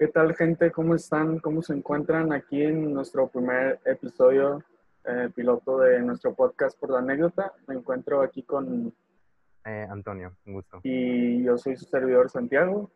[0.00, 0.72] ¿Qué tal gente?
[0.72, 1.40] ¿Cómo están?
[1.40, 4.64] ¿Cómo se encuentran aquí en nuestro primer episodio
[5.04, 7.52] eh, piloto de nuestro podcast por la anécdota?
[7.66, 8.94] Me encuentro aquí con...
[9.66, 10.80] Eh, Antonio, un gusto.
[10.84, 12.90] Y yo soy su servidor Santiago.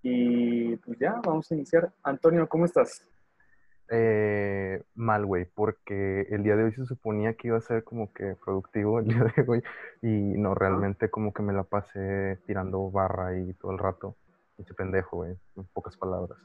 [0.00, 1.92] Y pues ya, vamos a iniciar.
[2.04, 3.04] Antonio, ¿cómo estás?
[3.90, 8.12] Eh, mal, güey, porque el día de hoy se suponía que iba a ser como
[8.12, 9.60] que productivo el día de hoy
[10.02, 14.14] y no, realmente como que me la pasé tirando barra y todo el rato.
[14.58, 16.38] Ese pendejo, güey, en pocas palabras.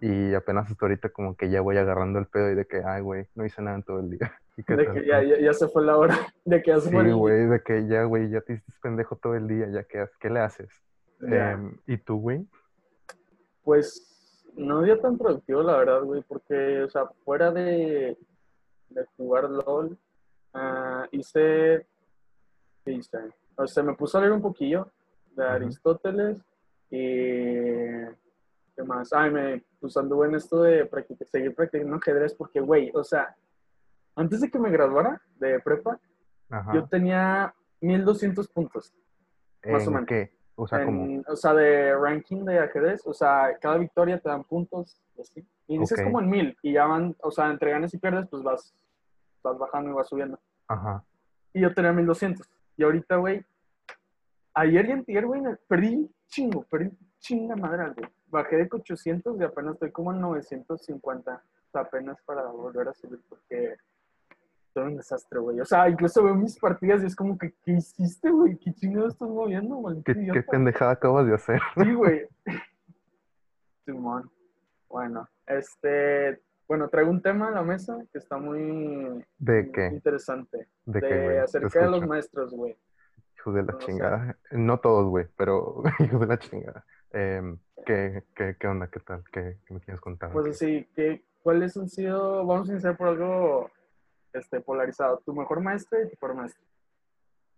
[0.00, 3.00] Y apenas hasta ahorita como que ya voy agarrando el pedo y de que, ay,
[3.00, 4.32] güey, no hice nada en todo el día.
[4.56, 7.12] De que ya, ya, ya, se fue la hora, de que ya se sí, fue
[7.12, 10.30] güey, de que ya, güey, ya te hiciste pendejo todo el día, ya que, ¿qué
[10.30, 10.82] le haces?
[11.30, 12.46] Eh, ¿Y tú, güey?
[13.62, 18.16] Pues no había tan productivo, la verdad, güey, porque, o sea, fuera de,
[18.88, 19.98] de jugar LOL,
[20.54, 21.86] uh, hice,
[22.82, 23.18] ¿qué hice?
[23.56, 24.90] O sea, me puse a leer un poquillo
[25.36, 26.42] de uh -huh.
[26.90, 28.06] Y...
[28.76, 29.10] ¿Qué más?
[29.12, 33.34] Ay, me pues anduve en esto de practicar, seguir practicando ajedrez porque, güey, o sea,
[34.14, 35.98] antes de que me graduara de prepa,
[36.50, 36.74] Ajá.
[36.74, 38.94] yo tenía 1200 puntos.
[39.64, 40.06] Más o menos.
[40.06, 40.36] ¿Qué?
[40.56, 41.22] O sea, en, ¿cómo?
[41.28, 45.46] O sea, de ranking de ajedrez, o sea, cada victoria te dan puntos, así.
[45.66, 46.04] Y dices Ok.
[46.04, 48.74] como en mil, y ya van, o sea, entre ganes y pierdes, pues vas,
[49.42, 50.38] vas bajando y vas subiendo.
[50.68, 51.04] Ajá.
[51.52, 52.48] Y yo tenía 1200.
[52.76, 53.44] Y ahorita, güey,
[54.56, 56.90] ayer y antier, güey, perdí chingo, perdí
[57.20, 58.10] chinga madre, güey.
[58.28, 61.32] Bajé de 800 y apenas estoy como en 950.
[61.32, 63.76] O sea, apenas para volver a subir porque
[64.74, 65.60] soy un desastre, güey.
[65.60, 68.56] O sea, incluso veo mis partidas y es como que, ¿qué hiciste, güey?
[68.56, 70.02] ¿Qué chingados estás moviendo, güey?
[70.02, 71.60] ¿Qué, qué pendejada acabas de hacer?
[71.76, 72.26] Sí, güey.
[73.84, 74.30] Simón.
[74.88, 79.86] Bueno, este, bueno, traigo un tema a la mesa que está muy, ¿De qué?
[79.86, 80.68] interesante.
[80.84, 81.38] ¿De De, qué, güey?
[81.38, 82.76] Acerca de los maestros, güey.
[83.52, 83.86] De la No sé.
[83.86, 84.38] chingada.
[84.50, 86.84] No todos, güey, pero hijo de la chingada.
[87.10, 88.88] Em, ¿qué, qué, ¿Qué onda?
[88.88, 89.22] ¿Qué tal?
[89.32, 90.32] ¿Qué, qué me quieres contar?
[90.32, 92.44] Pues así, ¿qué, ¿cuáles han sido?
[92.44, 93.70] Vamos a iniciar por algo
[94.32, 95.18] este, polarizado.
[95.24, 96.62] Tu mejor maestro y tu peor maestro.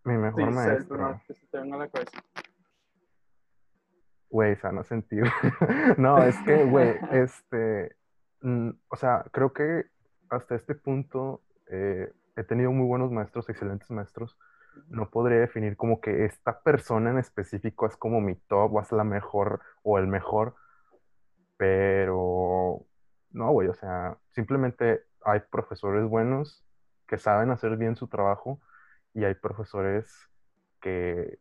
[0.05, 0.97] Mi Sí, mejor sí, el maestro.
[0.97, 2.19] primero que se te venga a la cabeza.
[4.31, 5.27] Güey, sano sentido.
[5.99, 7.97] No, es que, güey, este,
[8.43, 9.87] mm, o sea, creo que
[10.31, 14.37] hasta este punto eh, he tenido muy buenos maestros, excelentes maestros.
[14.89, 18.93] No podría definir como que esta persona en específico es como mi top o es
[18.93, 20.55] la mejor o el mejor,
[21.57, 22.85] pero
[23.31, 26.65] no, güey, o sea, simplemente hay profesores buenos
[27.07, 28.61] que saben hacer bien su trabajo
[29.15, 30.29] y hay profesores
[30.81, 31.39] que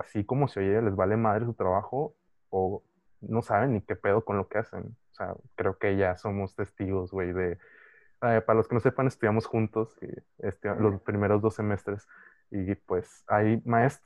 [0.00, 2.14] así como se oye, les vale madre su trabajo
[2.50, 2.82] o
[3.20, 4.96] no saben ni qué pedo con lo que hacen.
[5.12, 7.58] O sea, creo que ya somos testigos, güey, de...
[8.24, 10.06] eh, para los que no sepan, estudiamos juntos y
[10.46, 12.06] este, los primeros dos semestres
[12.50, 13.62] y pues hay,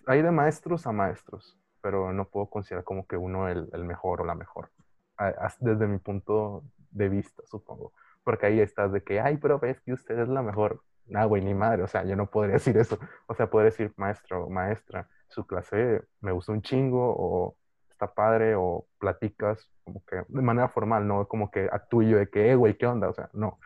[0.07, 4.21] hay de maestros a maestros, pero no puedo considerar como que uno el, el mejor
[4.23, 4.71] o la mejor,
[5.19, 7.93] a- desde mi punto de vista, supongo.
[8.25, 10.83] Porque ahí estás de que, ay, pero ves que usted es la mejor.
[11.07, 12.99] Nah, güey, ni madre, o sea, yo no podría decir eso.
[13.27, 17.57] O sea, podría decir maestro maestra, su clase me gustó un chingo o
[17.99, 22.29] está padre o platicas como que de manera formal, no como que a tuyo de
[22.29, 23.09] que, eh, güey, ¿qué onda?
[23.09, 23.59] O sea, no.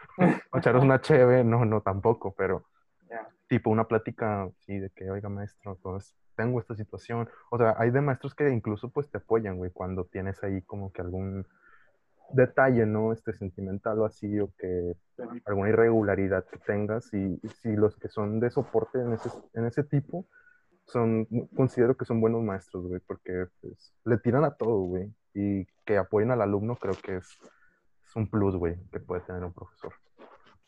[0.53, 2.65] O echaros una cheve, no, no tampoco, pero
[3.11, 3.29] Ya.
[3.49, 7.29] tipo una plática, sí, de que, oiga, maestro, pues tengo esta situación.
[7.51, 10.91] O sea, hay de maestros que incluso pues te apoyan, güey, cuando tienes ahí como
[10.93, 11.47] que algún
[12.33, 13.13] detalle, ¿no?
[13.13, 14.95] Este sentimental o así, o que
[15.45, 19.67] alguna irregularidad que tengas y, y si los que son de soporte en ese, en
[19.67, 20.25] ese tipo
[20.87, 21.27] son,
[21.57, 25.97] considero que son buenos maestros, güey, porque pues, le tiran a todo, güey, y que
[25.97, 27.39] apoyen al alumno creo que es,
[28.05, 29.93] es un plus, güey, que puede tener un profesor.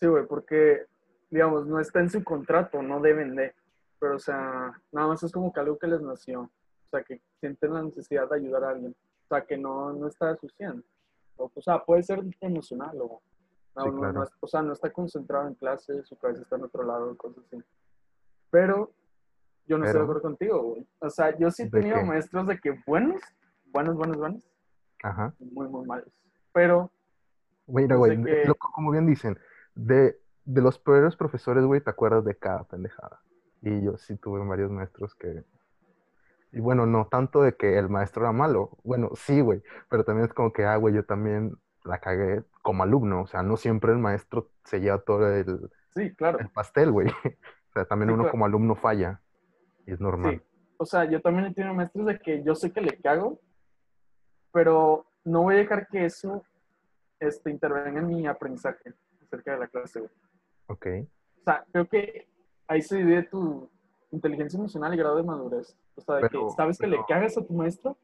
[0.00, 0.86] Sí, güey, porque,
[1.30, 3.54] digamos, no está en su contrato, no deben de.
[3.98, 6.42] Pero, o sea, nada más es como que algo que les nació.
[6.42, 8.94] O sea, que sienten la necesidad de ayudar a alguien.
[9.24, 10.84] O sea, que no, no está 100.
[11.36, 13.20] O, o sea, puede ser emocional o...
[13.76, 14.12] No, Sí, no- claro.
[14.12, 17.16] no es- o sea, no está concentrado en clase, su cabeza está en otro lado,
[17.16, 17.62] cosas así.
[18.50, 18.92] Pero
[19.66, 20.86] yo no estoy de acuerdo contigo, güey.
[21.00, 22.04] O sea, yo sí he ¿De tenido qué?
[22.04, 23.20] maestros de que buenos,
[23.72, 24.50] buenos, buenos, buenos,
[25.02, 25.34] Ajá.
[25.38, 26.08] muy, muy malos.
[26.52, 26.90] Pero,
[27.66, 29.38] Mira, Pues güey, que- como bien dicen,
[29.74, 33.20] de, de los peores profesores, güey, te acuerdas de cada pendejada.
[33.62, 35.42] Y yo sí tuve varios maestros que...
[36.52, 38.76] Y bueno, no tanto de que el maestro era malo.
[38.84, 42.82] Bueno, sí, güey, pero también es como que, ah, güey, yo también la cagué como
[42.82, 43.22] alumno.
[43.22, 46.38] O sea, no siempre el maestro se lleva todo el, sí, claro.
[46.40, 47.08] el pastel, güey.
[47.70, 48.30] O sea, también Sí, uno claro.
[48.30, 49.20] como alumno falla.
[49.86, 50.36] Es normal.
[50.40, 50.42] Sí.
[50.76, 53.38] O sea, yo también he tenido maestros de que yo sé que le cago,
[54.52, 56.42] pero no voy a dejar que eso
[57.20, 58.92] este, intervenga en mi aprendizaje
[59.22, 60.10] acerca de la clase, güey.
[60.66, 60.86] Ok.
[61.40, 62.26] O sea, creo que
[62.66, 63.70] ahí se divide tu
[64.10, 65.76] inteligencia emocional y grado de madurez.
[65.96, 67.96] O sea, de Pero- que sabes que pero- le cagas a tu maestro,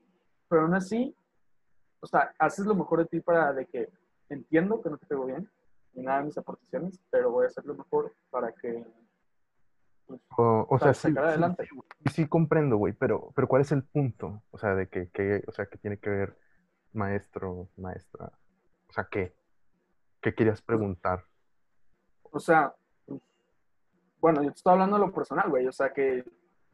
[0.49, 1.15] pero aún así
[2.01, 3.91] o sea, haces lo mejor de ti para de que
[4.29, 5.49] entiendo que no te pego bien
[5.95, 8.85] y nada de mis aportaciones, pero voy a hacer lo mejor para que
[10.11, 11.69] pues, o, sea, sí, adelante.
[12.07, 14.43] Sí, sí, comprendo, güey, pero, pero ¿cuál es el punto?
[14.51, 16.37] O sea, de que, que, o sea, que tiene que ver
[16.93, 18.33] maestro, maestra.
[18.89, 19.35] O sea, ¿qué?
[20.21, 21.25] ¿Qué querías preguntar?
[22.23, 22.75] O sea,
[24.21, 25.67] bueno, yo te estoy hablando de lo personal, güey.
[25.67, 26.25] O sea, que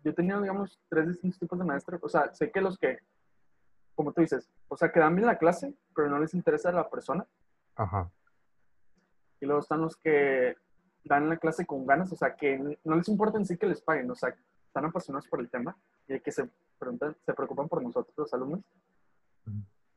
[0.03, 2.01] yo tenía, digamos, tres distintos tipos de maestros.
[2.03, 2.99] O sea, sé que los que,
[3.95, 6.89] como tú dices, o sea, que dan bien la clase, pero no les interesa la
[6.89, 7.27] persona.
[7.77, 8.11] Ajá.
[9.41, 10.57] Y luego están los que
[11.07, 13.81] dan la clase con ganas, o sea, que no les importa en sí que les
[13.81, 14.35] paguen, o sea,
[14.67, 15.77] están apasionados por el tema
[16.07, 16.49] y que se,
[16.79, 18.61] preguntan, se preocupan por nosotros, los alumnos.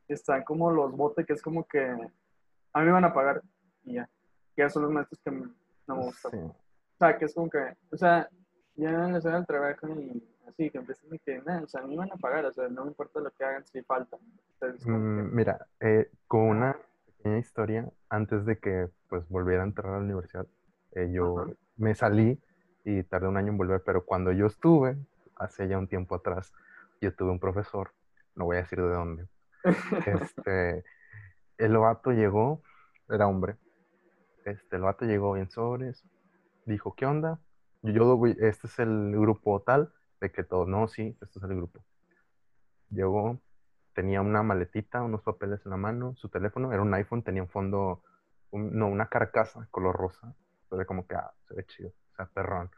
[0.08, 3.42] Están como los botes, que es como que a mí me van a pagar
[3.84, 4.08] y ya.
[4.56, 6.44] Que son los maestros que no me gustan.
[6.44, 6.54] O
[6.98, 8.28] sea, que es como que, o sea,
[8.74, 11.84] ya les doy el trabajo y así, que empiecen y que, nada, o sea, a
[11.84, 14.16] mí me van a pagar, o sea, no me importa lo que hagan si falta.
[14.84, 19.98] Mm, mira, eh, con una pequeña historia, antes de que pues volviera a entrar a
[19.98, 20.46] la universidad,
[20.92, 21.46] eh, yo
[21.76, 22.40] me salí
[22.84, 24.96] y tardé un año en volver, pero cuando yo estuve,
[25.36, 26.52] hace ya un tiempo atrás,
[27.00, 27.92] yo tuve un profesor,
[28.34, 29.26] no voy a decir de dónde.
[30.06, 30.84] este,
[31.58, 32.62] el vato llegó,
[33.08, 33.56] era hombre,
[34.44, 36.04] este, el vato llegó bien sobres,
[36.64, 37.40] dijo, ¿qué onda?
[37.82, 41.82] Yo, este es el grupo tal, de que todo, no, sí, este es el grupo.
[42.90, 43.40] Llegó,
[43.94, 47.48] tenía una maletita, unos papeles en la mano, su teléfono, era un iPhone, tenía un
[47.48, 48.02] fondo,
[48.52, 50.34] no, una carcasa color rosa,
[50.76, 52.70] se como que, ah, se ve chido, o sea, perrón.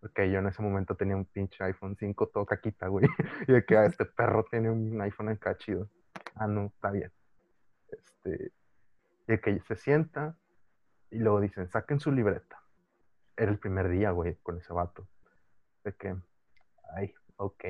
[0.00, 3.06] Porque yo en ese momento tenía un pinche iPhone 5 todo caquita, güey.
[3.48, 5.88] Y de que, ah, este perro tiene un iPhone acá chido.
[6.34, 7.10] Ah, no, está bien.
[7.88, 8.52] Este,
[9.26, 10.36] y de que se sienta
[11.10, 12.62] y luego dicen, saquen su libreta.
[13.36, 15.08] Era el primer día, güey, con ese vato.
[15.84, 16.14] De que,
[16.96, 17.64] ay, ok.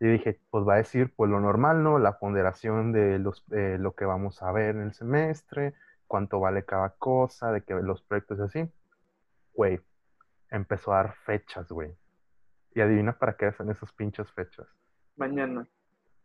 [0.00, 1.98] Y dije, pues va a decir, pues lo normal, ¿no?
[1.98, 5.74] La ponderación de los, lo que vamos a ver en el semestre,
[6.08, 8.72] cuánto vale cada cosa, de que los proyectos y así.
[9.54, 9.80] Güey,
[10.50, 11.94] empezó a dar fechas, güey.
[12.74, 14.66] Y adivina para qué hacen esas pinches fechas.
[15.16, 15.68] Mañana.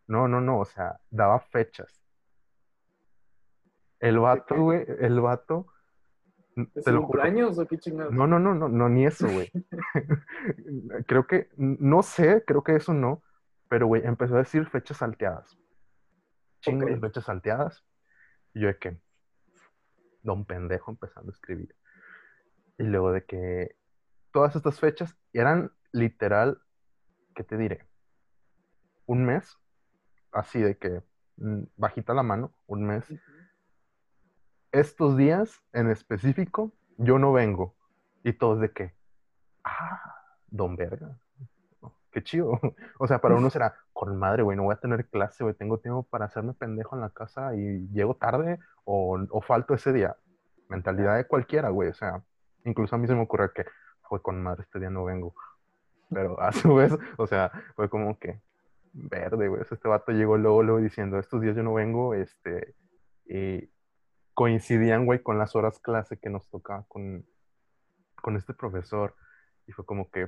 [0.08, 2.02] No, no, no, o sea, daba fechas.
[4.00, 5.68] El vato, güey, el vato.
[6.76, 8.14] ¿Es el cumpleaños o qué chingados?
[8.14, 9.52] No, no, no, no, no, ni eso, güey.
[11.08, 13.24] creo que, no sé, creo que eso no,
[13.70, 15.58] pero, güey, empezó a decir fechas salteadas.
[16.60, 17.84] Chingo de fechas salteadas.
[18.54, 19.00] Y yo de que,
[20.24, 21.76] don pendejo empezando a escribir.
[22.78, 23.78] Y luego de que
[24.32, 26.62] todas estas fechas eran literal,
[27.36, 27.88] ¿qué te diré?
[29.06, 29.58] Un mes,
[30.32, 31.04] así de que
[31.38, 33.06] mm, bajita la mano, un mes.
[34.72, 37.76] Estos días en específico, yo no vengo.
[38.24, 38.96] Y todos de que,
[39.64, 40.16] ah,
[40.48, 41.20] don verga,
[42.14, 42.60] qué chido.
[43.00, 45.80] O sea, para uno será, con madre, güey, no voy a tener clase, güey, tengo
[45.80, 50.16] tiempo para hacerme pendejo en la casa y llego tarde o, o falto ese día.
[50.70, 51.90] Mentalidad de cualquiera, güey.
[51.90, 52.24] O sea,
[52.64, 53.66] incluso a mí se me ocurre que
[54.08, 55.34] fue con madre, este día no vengo.
[56.10, 58.40] Pero a su vez, o sea, fue como que
[58.94, 59.62] verde, güey.
[59.62, 62.76] este vato llegó luego, luego diciendo, estos días yo no vengo, este,
[63.26, 63.70] y
[64.34, 67.26] coincidían, güey, con las horas clase que nos tocaba con,
[68.22, 69.16] con este profesor.
[69.68, 70.28] Y fue como que,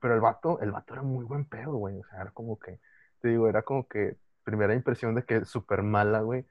[0.00, 1.98] pero el vato, el vato era muy buen pedo, güey.
[1.98, 2.80] O sea, era como que,
[3.20, 6.46] te digo, era como que primera impresión de que súper mala, güey.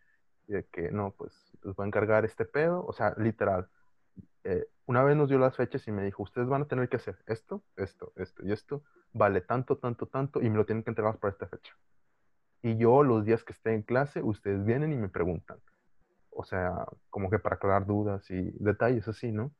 [0.48, 2.86] De que, no, pues, les voy a encargar este pedo.
[2.86, 3.70] O sea, literal.
[4.44, 6.98] Eh, una vez nos dio las fechas y me dijo, ustedes van a tener que
[6.98, 8.84] hacer esto, esto, esto y esto.
[9.14, 10.42] Vale tanto, tanto, tanto.
[10.42, 11.74] Y me lo tienen que entregar para esta fecha.
[12.62, 15.60] Y yo, los días que esté en clase, ustedes vienen y me preguntan.
[16.32, 19.52] O sea, como que para aclarar dudas y detalles así, ¿no?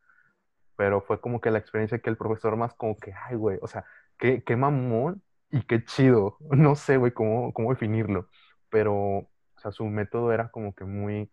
[0.80, 3.68] Pero fue como que la experiencia que el profesor más como que, ay, güey, o
[3.68, 3.86] sea,
[4.18, 6.38] qué, qué mamón y qué chido.
[6.52, 8.30] No sé, güey, cómo, cómo definirlo.
[8.72, 11.32] Pero, o sea, su método era como que muy,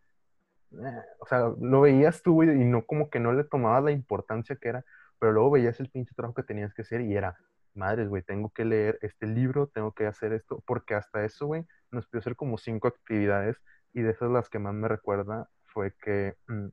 [0.73, 3.93] eh, o sea, lo veías tú, güey, y no como que no le tomabas la
[3.93, 4.85] importancia que era,
[5.19, 7.38] pero luego veías el pinche trabajo que tenías que hacer y era,
[7.75, 11.67] madres, güey, tengo que leer este libro, tengo que hacer esto, porque hasta eso, güey,
[11.91, 13.57] nos pidió hacer como cinco actividades
[13.93, 16.69] y de esas las que más me recuerda fue que mm,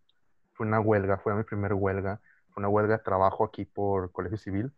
[0.54, 2.22] fue una huelga, fue mi primer huelga,
[2.56, 4.72] una huelga de trabajo aquí por Colegio Civil.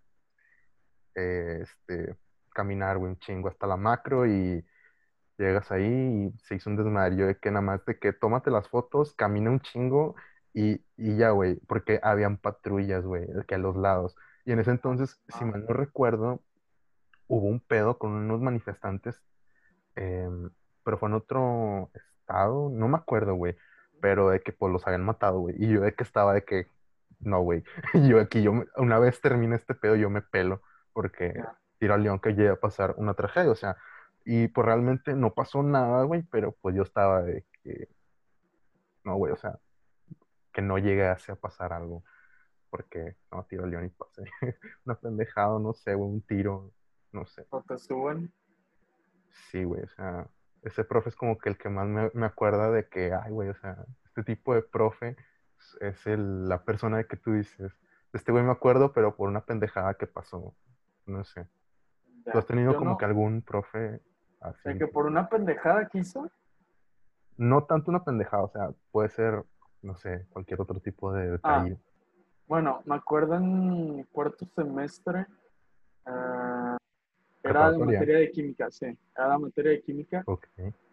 [1.15, 2.17] Eh, este,
[2.53, 4.65] caminar, un chingo hasta la macro y
[5.37, 8.67] llegas ahí y se hizo un desmadre de que nada más de que tómate las
[8.69, 10.15] fotos, camina un chingo
[10.53, 14.15] y, y ya, güey, porque habían patrullas, güey, que a los lados.
[14.45, 15.47] Y en ese entonces, si ah.
[15.47, 16.41] mal no recuerdo,
[17.27, 19.21] hubo un pedo con unos manifestantes,
[19.95, 20.49] em,
[20.83, 23.55] pero fue en otro estado, no me acuerdo, güey,
[24.01, 25.55] pero de que pues los habían matado, güey.
[25.57, 26.67] Y yo de que estaba de que,
[27.19, 27.63] no, güey,
[28.09, 30.61] yo aquí, yo, una vez termine este pedo, yo me pelo,
[30.93, 31.33] porque
[31.79, 33.77] tiro al león que llegue a pasar una tragedia, o sea,
[34.25, 37.89] Y pues realmente no pasó nada, güey, pero pues yo estaba de que,
[39.03, 39.59] no, güey, o sea,
[40.53, 42.03] que no llegase a pasar algo.
[42.69, 44.23] Porque, no, tiro el león y pasé.
[44.85, 46.71] Una pendejada, no sé, güey, un tiro,
[47.11, 47.45] no sé.
[47.49, 48.33] ¿O te suben?
[49.51, 50.27] Sí, güey, o sea,
[50.63, 53.49] ese profe es como que el que más me, me acuerda de que, ay, güey,
[53.49, 55.15] o sea, este tipo de profe
[55.81, 57.73] es, el, la persona de que tú dices,
[58.13, 60.55] este güey me acuerdo, pero por una pendejada que pasó,
[61.05, 61.47] no sé.
[62.25, 62.97] Ya, ¿Tú has tenido como no.
[62.97, 64.01] que algún profe
[64.39, 64.69] así?
[64.69, 66.29] De que por una pendejada que hizo,
[67.37, 69.43] No tanto una pendejada, o sea, puede ser,
[69.81, 71.77] no sé, cualquier otro tipo de detalle.
[72.47, 75.25] bueno, me acuerdo en cuarto semestre,
[76.05, 76.77] ah,
[77.43, 77.99] era la Preparatoria.
[77.99, 80.23] materia de química, sí, era la materia de química.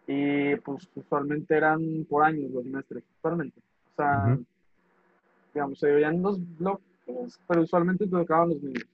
[0.05, 3.61] Y pues usualmente eran por años los semestres, usualmente.
[3.91, 4.37] O sea.
[5.53, 8.89] Digamos, se veían dos bloques, pero usualmente te tocaban los mismos,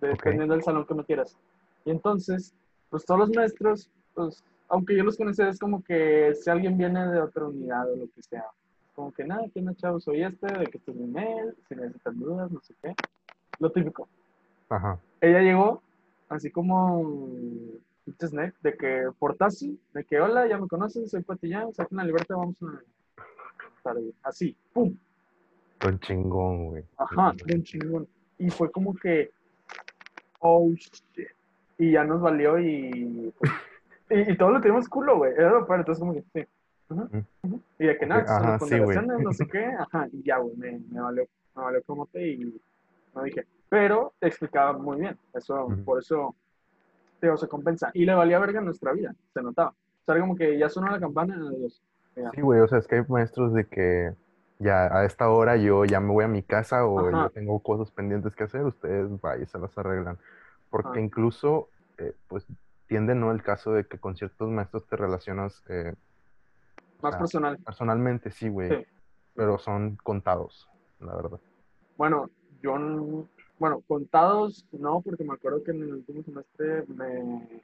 [0.00, 1.36] dependiendo del salón que metieras.
[1.84, 2.54] Y entonces,
[2.90, 7.06] pues todos los maestros, pues, aunque yo los conocía, es como que si alguien viene
[7.08, 8.44] de otra unidad o lo que sea,
[8.94, 10.00] como que nada, ¿quién es chavo?
[10.00, 12.94] Soy este, de que este es mi mail, si necesitan dudas, no sé qué.
[13.58, 14.08] Lo típico.
[14.68, 14.98] Ajá.
[15.20, 15.82] Ella llegó,
[16.28, 17.02] así como
[18.20, 22.36] snack, de que portazo, de que hola, ya me conocen, soy Patillán, saquen la libertad,
[22.36, 22.80] vamos a.
[24.22, 24.96] Así, pum,
[25.84, 26.84] Don chingón, güey.
[26.96, 28.08] ajá, de un chingón.
[28.38, 29.30] Y fue como que,
[30.40, 31.28] oh shit.
[31.76, 33.52] Y ya nos valió y, pues,
[34.28, 35.32] y, y todos lo teníamos culo, güey.
[35.32, 36.46] Era lo peor, entonces como que, sí.
[37.78, 38.76] Y de que nada, son ajá, las sí,
[39.22, 42.60] no sé qué, ajá, y ya, güey, me, me valió, me valió como te y
[43.14, 43.44] no dije.
[43.68, 46.34] Pero te explicaba muy bien, eso, por eso,
[47.20, 47.90] digo, se compensa.
[47.92, 49.70] Y le valía verga nuestra vida, se notaba.
[49.70, 51.82] O sea, como que ya sonó la campana, adiós.
[52.16, 52.30] Ya.
[52.30, 54.14] Sí, güey, o sea, es que hay maestros de que
[54.58, 57.24] ya a esta hora yo ya me voy a mi casa o Ajá.
[57.24, 60.18] yo tengo cosas pendientes que hacer, ustedes vayan, se las arreglan.
[60.70, 61.00] Porque Ajá.
[61.00, 62.46] incluso, eh, pues,
[62.86, 63.32] tiende, ¿no?
[63.32, 65.94] El caso de que con ciertos maestros te relacionas eh,
[67.02, 67.18] Más Ah.
[67.18, 67.58] personal.
[67.64, 68.86] personalmente, sí, güey, Sí.
[69.34, 70.68] pero son contados,
[71.00, 71.40] la verdad.
[71.96, 72.30] Bueno,
[72.62, 72.74] yo,
[73.58, 77.62] bueno, contados no, porque me acuerdo que en el último semestre me,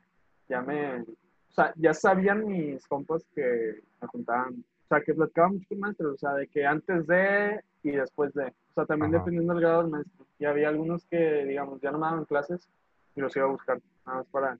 [0.49, 1.07] ya me, o
[1.53, 6.19] sea, ya sabían mis compas que me juntaban, sea, que platicaban mucho con maestros, o
[6.19, 9.25] sea, de que antes de y después de, o sea, también Ajá.
[9.25, 10.27] dependiendo del grado del maestro.
[10.39, 12.69] Y había algunos que, digamos, ya no me daban clases
[13.15, 14.59] y los iba a buscar, nada más para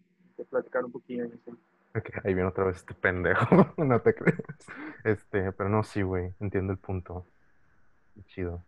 [0.49, 1.25] platicar un poquillo.
[1.25, 1.51] y así.
[1.97, 4.41] Ok, ahí viene otra vez este pendejo, no te creas.
[5.05, 7.27] Este, pero no, sí, güey, entiendo el punto.
[8.27, 8.63] Chido.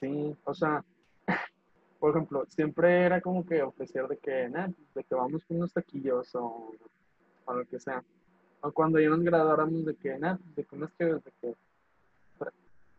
[0.00, 0.84] Sí, o sea,
[1.98, 5.72] por ejemplo, siempre era como que ofrecer de que, nah, de que vamos con unos
[5.72, 6.72] taquillos o,
[7.44, 8.02] o lo que sea.
[8.66, 11.54] O cuando ya nos graduáramos de que, pues, de que unas chéves, de que
[12.38, 12.50] pl-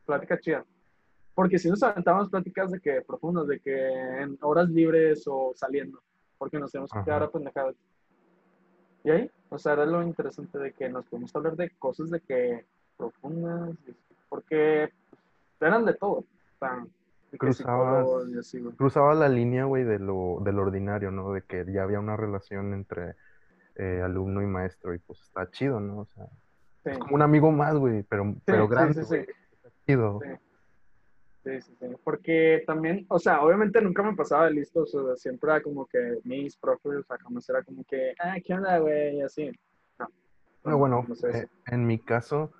[0.05, 0.63] plática chida.
[1.33, 3.75] Porque si nos aventábamos pláticas de que profundas, de que
[4.21, 5.99] en horas libres o saliendo,
[6.37, 7.75] porque nos tenemos que quedar a pendejadas.
[9.03, 12.19] Y ahí, o sea, era lo interesante de que nos podemos hablar de cosas de
[12.21, 12.63] que
[12.95, 13.75] profundas,
[14.29, 14.89] porque
[15.59, 16.23] eran de todo.
[16.59, 16.85] Sea,
[17.31, 18.07] de que Cruzabas-
[18.39, 21.33] así, la línea, güey, de lo, del ordinario, ¿no?
[21.33, 23.15] De que ya había una relación entre
[23.75, 25.99] eh, alumno y maestro y pues está chido, ¿no?
[25.99, 26.25] O sea,
[26.83, 29.15] Sí, es como un amigo más, güey, pero, pero sí, grande, sí.
[29.15, 30.19] Está chido.
[30.23, 30.29] Sí.
[31.43, 31.87] Sí, sí, sí.
[32.03, 35.85] Porque también, o sea, obviamente nunca me pasaba de listo, o sea, siempre era como
[35.85, 39.17] que mis profes, o sea, jamás era como que, ah, ¿qué onda, güey?
[39.17, 39.51] Y así.
[39.99, 40.07] No,
[40.63, 41.37] No, bueno, no sé eso.
[41.39, 42.51] eh, en mi caso,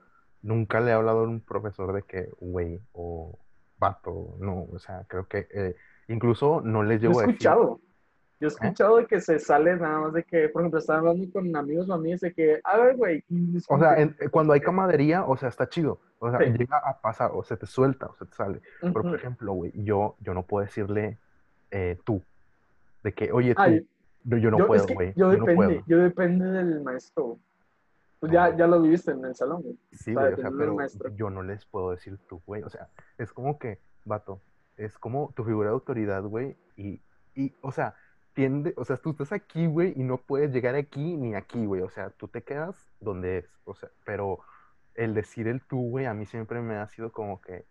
[0.44, 3.38] nunca le he hablado a un profesor de que, güey, o
[3.80, 5.76] vato, no, o sea, creo que eh,
[6.08, 7.80] incluso no les Yo llego he a decir, escuchado,
[8.46, 11.56] yo he escuchado que se sale nada más de que, por ejemplo, están hablando con
[11.56, 13.24] amigos o amigas de que, a ver, güey,
[13.56, 16.40] es o sea, que, en- eh, cuando hay camaradería, o sea, está chido, o sea,
[16.40, 16.52] Sí.
[16.58, 19.72] llega a pasar, o se te suelta, o se te sale, pero por ejemplo, güey,
[19.76, 21.18] yo, yo no puedo decirle
[21.72, 22.22] eh, tú,
[23.04, 23.88] de que, oye, tú, Ay,
[24.24, 25.84] yo, yo no yo, es puedo, que güey, yo yo no depende, puedo.
[25.88, 27.38] yo depende del maestro.
[28.20, 29.78] Pues No, ya, ya lo viviste en el salón, güey.
[29.92, 30.76] Sí, güey, o sea, pero
[31.16, 32.88] yo no les puedo decir tú, güey, o sea,
[33.18, 34.42] es como que, vato,
[34.78, 37.02] es como tu figura de autoridad, güey, y,
[37.36, 37.96] y, o sea,
[38.36, 41.82] tiende, o sea, tú estás aquí, güey, y no puedes llegar aquí ni aquí, güey,
[41.82, 44.40] o sea, tú te quedas donde es, o sea, pero
[44.94, 47.66] el decir el tú, güey, a mí siempre me ha sido como que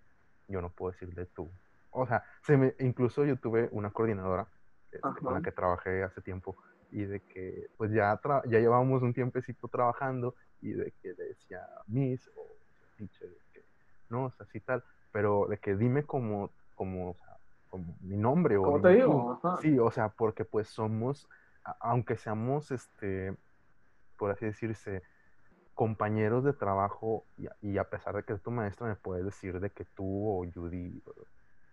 [0.49, 1.51] yo no puedo decirle tú.
[1.91, 4.49] O sea, se me, incluso yo tuve una coordinadora
[4.91, 6.57] este, con la que trabajé hace tiempo
[6.91, 11.25] y de que pues ya, tra- ya llevábamos un tiempecito trabajando y de que le
[11.25, 12.57] decía Miss o
[12.97, 13.65] teacher, de que
[14.09, 17.34] no, o sea, así tal, pero de que dime como, como, o sea,
[17.75, 19.41] como mi nombre o ¿Cómo te digo?
[19.43, 19.57] Ajá.
[19.61, 21.29] Sí, o sea, porque pues somos,
[21.81, 23.35] aunque seamos, este,
[24.17, 25.03] por así decirse,
[25.75, 29.25] compañeros de trabajo y a, y a pesar de que es tu maestro me puedes
[29.25, 31.03] decir de que tú o Judy,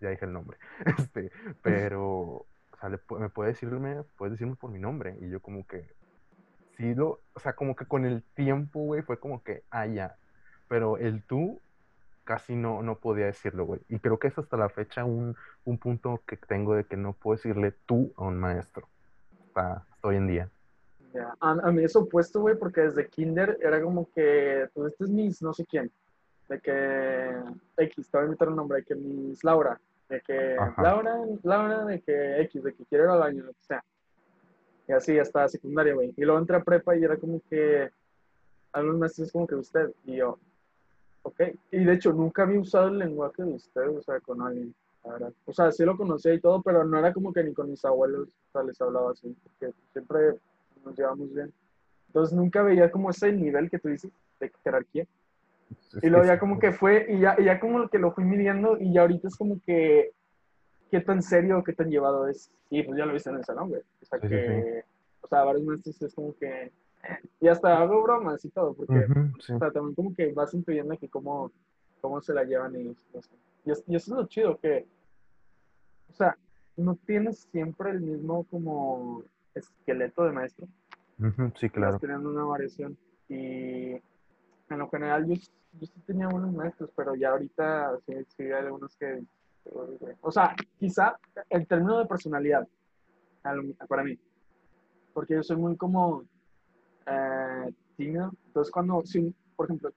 [0.00, 0.58] ya dije el nombre,
[0.98, 1.30] este,
[1.62, 2.46] pero, o
[2.80, 5.88] sea, le me puede decirme, puedes decirme por mi nombre y yo como que,
[6.78, 10.16] sí lo, o sea, como que con el tiempo, güey, fue como que, ah, ya.
[10.66, 11.60] Pero el tú
[12.24, 13.80] casi no, no podía decirlo, güey.
[13.88, 17.12] Y creo que es hasta la fecha un, un punto que tengo de que no
[17.12, 18.88] puedo decirle tú a un maestro.
[19.46, 20.50] Hasta, hasta hoy en día.
[21.12, 25.04] Ya, A, a mí es opuesto, güey, porque desde kinder era como que, pues este
[25.04, 25.90] es mis no sé quién,
[26.48, 27.34] de que
[27.76, 30.82] X, te voy a invitar un nombre, de que mis Laura, de que Ajá.
[30.82, 33.84] Laura, Laura, de que X, de que quiero ir al baño, lo que sea.
[34.88, 36.14] Y así hasta secundaria, güey.
[36.16, 37.90] Y luego entré a prepa y era como que,
[38.72, 40.38] algunos maestros como que usted, y yo,
[41.22, 41.40] ok.
[41.70, 44.74] Y de hecho, nunca había usado el lenguaje de usted, o sea, con alguien.
[45.46, 47.84] O sea, sí lo conocía y todo, pero no era como que ni con mis
[47.84, 50.36] abuelos, o sea, les hablaba así, porque siempre
[50.84, 51.52] nos llevamos bien.
[52.06, 55.06] Entonces nunca veía como ese nivel que tú dices de jerarquía.
[56.02, 58.78] Y luego ya como que fue, y ya, y ya como que lo fui midiendo,
[58.78, 60.12] y ya ahorita es como que,
[60.90, 62.52] qué tan serio, qué tan llevado es.
[62.70, 63.80] Y pues ya lo viste en el salón, güey.
[63.80, 64.84] O sea que,
[65.20, 66.70] o sea, varios maestros es como que,
[67.40, 69.52] y hasta hago bromas y todo, porque, Ujú, sí.
[69.54, 71.50] o sea, también como que vas intuyendo que cómo,
[72.00, 72.82] cómo se la llevan y,
[73.64, 74.86] y, es- y eso es lo chido, que,
[76.10, 76.36] o sea,
[76.76, 79.22] no tienes siempre el mismo como
[79.54, 80.66] esqueleto de maestro,
[81.18, 81.98] Ujú, sí, vas claro.
[81.98, 82.96] teniendo una variación.
[83.28, 88.42] Y en lo general yo, yo sí tenía buenos maestros, pero ya ahorita sí, sí
[88.44, 89.22] hay algunos que...
[90.22, 91.16] O sea, quizá
[91.48, 92.66] el término de personalidad,
[93.44, 94.18] al- para mí,
[95.12, 96.24] porque yo soy muy como
[97.06, 99.92] eh, tímido, entonces cuando, sí, por ejemplo,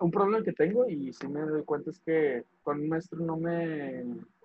[0.00, 3.36] un problema que tengo y sí me doy cuenta es que con un maestro no
[3.36, 4.04] me,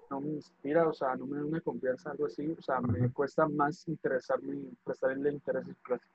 [0.10, 3.00] no me inspira, o sea, no me da una confianza, algo así, o sea, me
[3.00, 3.14] Ujú.
[3.14, 6.06] cuesta más interesarme y prestarle interés su clase.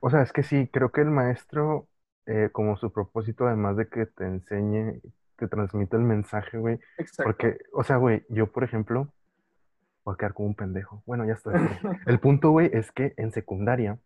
[0.00, 1.88] O sea, es que sí, creo que el maestro,
[2.26, 5.00] eh, como su propósito, además de que te enseñe,
[5.36, 6.78] te transmite el mensaje, güey.
[6.96, 7.24] Exacto.
[7.24, 9.08] Porque, o sea, güey, yo, por ejemplo,
[10.04, 11.02] voy a quedar como un pendejo.
[11.06, 11.54] Bueno, ya estoy.
[12.06, 13.98] El punto, güey, es que en secundaria,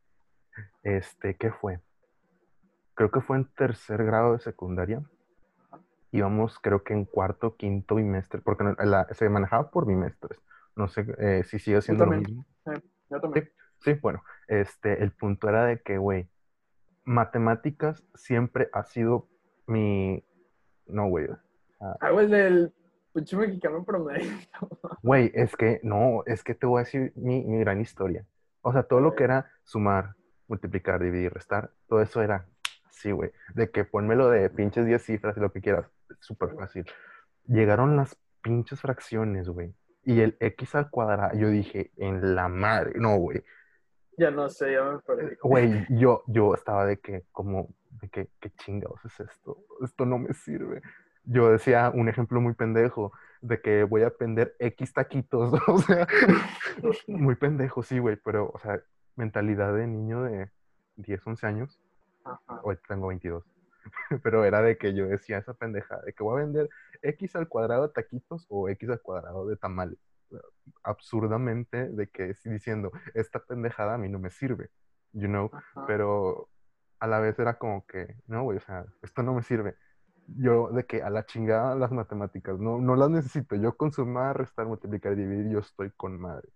[0.82, 1.80] este, ¿qué fue?
[2.94, 5.02] Creo que fue en tercer grado de secundaria.
[6.12, 10.40] Íbamos, creo que en cuarto, quinto bimestre, porque la- se manejaba por bimestres.
[10.76, 12.44] No sé eh, si sigue siendo lo mismo.
[12.66, 13.50] Eh, yo también.
[13.80, 16.28] Sí, bueno, este, el punto era de que, güey,
[17.04, 19.28] matemáticas siempre ha sido
[19.66, 20.24] mi...
[20.86, 21.28] No, güey.
[21.80, 22.72] Ah, güey, el del
[23.12, 24.30] pinche mexicano promedio.
[25.02, 28.24] Güey, es que, no, es que te voy a decir mi, mi gran historia.
[28.62, 30.14] O sea, todo lo que era sumar,
[30.48, 32.46] multiplicar, dividir, restar, todo eso era
[32.88, 33.30] así, güey.
[33.54, 35.86] De que ponmelo de pinches 10 cifras y lo que quieras.
[36.20, 36.86] Súper fácil.
[37.46, 39.74] Llegaron las pinches fracciones, güey.
[40.04, 43.42] Y el x al cuadrado, yo dije, en la madre, no, güey.
[44.16, 45.36] Ya no sé, ya me perdí.
[45.42, 49.64] Güey, yo, yo estaba de que, como, de que, ¿qué chingados es esto?
[49.82, 50.82] Esto no me sirve.
[51.24, 56.06] Yo decía un ejemplo muy pendejo, de que voy a vender X taquitos, o sea,
[57.06, 58.80] muy pendejo, sí, güey, pero, o sea,
[59.16, 60.50] mentalidad de niño de
[60.96, 61.80] 10, 11 años,
[62.24, 62.60] Ajá.
[62.62, 63.44] hoy tengo 22,
[64.22, 66.68] pero era de que yo decía esa pendeja, de que voy a vender
[67.02, 69.98] X al cuadrado de taquitos o X al cuadrado de tamales.
[70.82, 74.70] Absurdamente de que diciendo, esta pendejada a mí no me sirve,
[75.12, 75.84] you know, Ajá.
[75.86, 76.48] pero
[76.98, 79.76] a la vez era como que, no, güey, o sea, esto no me sirve.
[80.26, 83.56] Yo de que a la chingada las matemáticas, no, no las necesito.
[83.56, 86.48] Yo con sumar, restar, multiplicar y dividir, yo estoy con madre.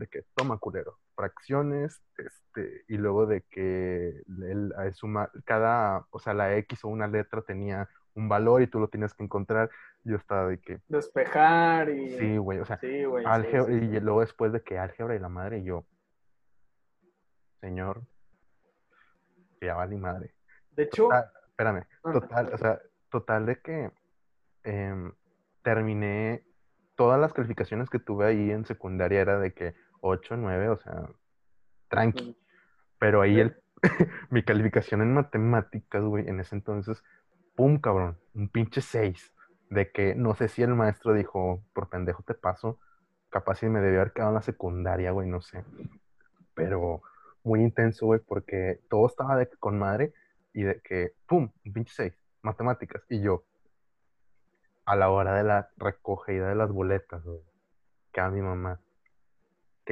[0.00, 0.98] De que toma culero.
[1.14, 7.06] Fracciones, este, y luego de que el sumar, cada, o sea, la X o una
[7.06, 9.68] letra tenía un valor y tú lo tienes que encontrar.
[10.02, 12.16] Yo estaba de que, Despejar y.
[12.18, 13.26] sí, güey, o sea, Sí, güey.
[13.26, 13.84] álgebra, sí, sí.
[13.96, 15.84] y luego después de que álgebra y la madre, y yo,
[17.60, 18.02] señor,
[19.60, 20.34] ya vale madre.
[20.70, 23.92] De hecho, Total, espérame, Ah, total, o sea, total de que
[24.64, 25.12] em,
[25.62, 26.42] terminé
[26.96, 31.08] todas las calificaciones que tuve ahí en secundaria era de que 8, 9, o sea,
[31.88, 32.36] tranqui.
[32.98, 33.56] Pero ahí el,
[34.30, 37.02] mi calificación en matemáticas, güey, en ese entonces,
[37.54, 39.34] pum, cabrón, un pinche 6.
[39.70, 42.80] De que no sé si el maestro dijo, por pendejo te paso,
[43.28, 45.64] capaz si me debió haber quedado en la secundaria, güey, no sé.
[46.54, 47.02] Pero
[47.44, 50.12] muy intenso, güey, porque todo estaba de que con madre
[50.52, 53.04] y de que, pum, un pinche 6, matemáticas.
[53.08, 53.44] Y yo,
[54.84, 57.40] a la hora de la recogida de las boletas, güey,
[58.12, 58.80] que a mi mamá,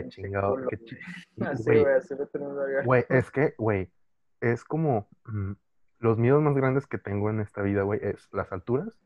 [0.03, 0.99] qué chingado, qué chi-
[1.41, 2.83] Así, güey, así lo tenemos acá.
[2.85, 3.91] Güey, es que, güey,
[4.41, 5.53] es como mm,
[6.01, 8.99] los miedos más grandes que tengo en esta vida, güey, es las alturas,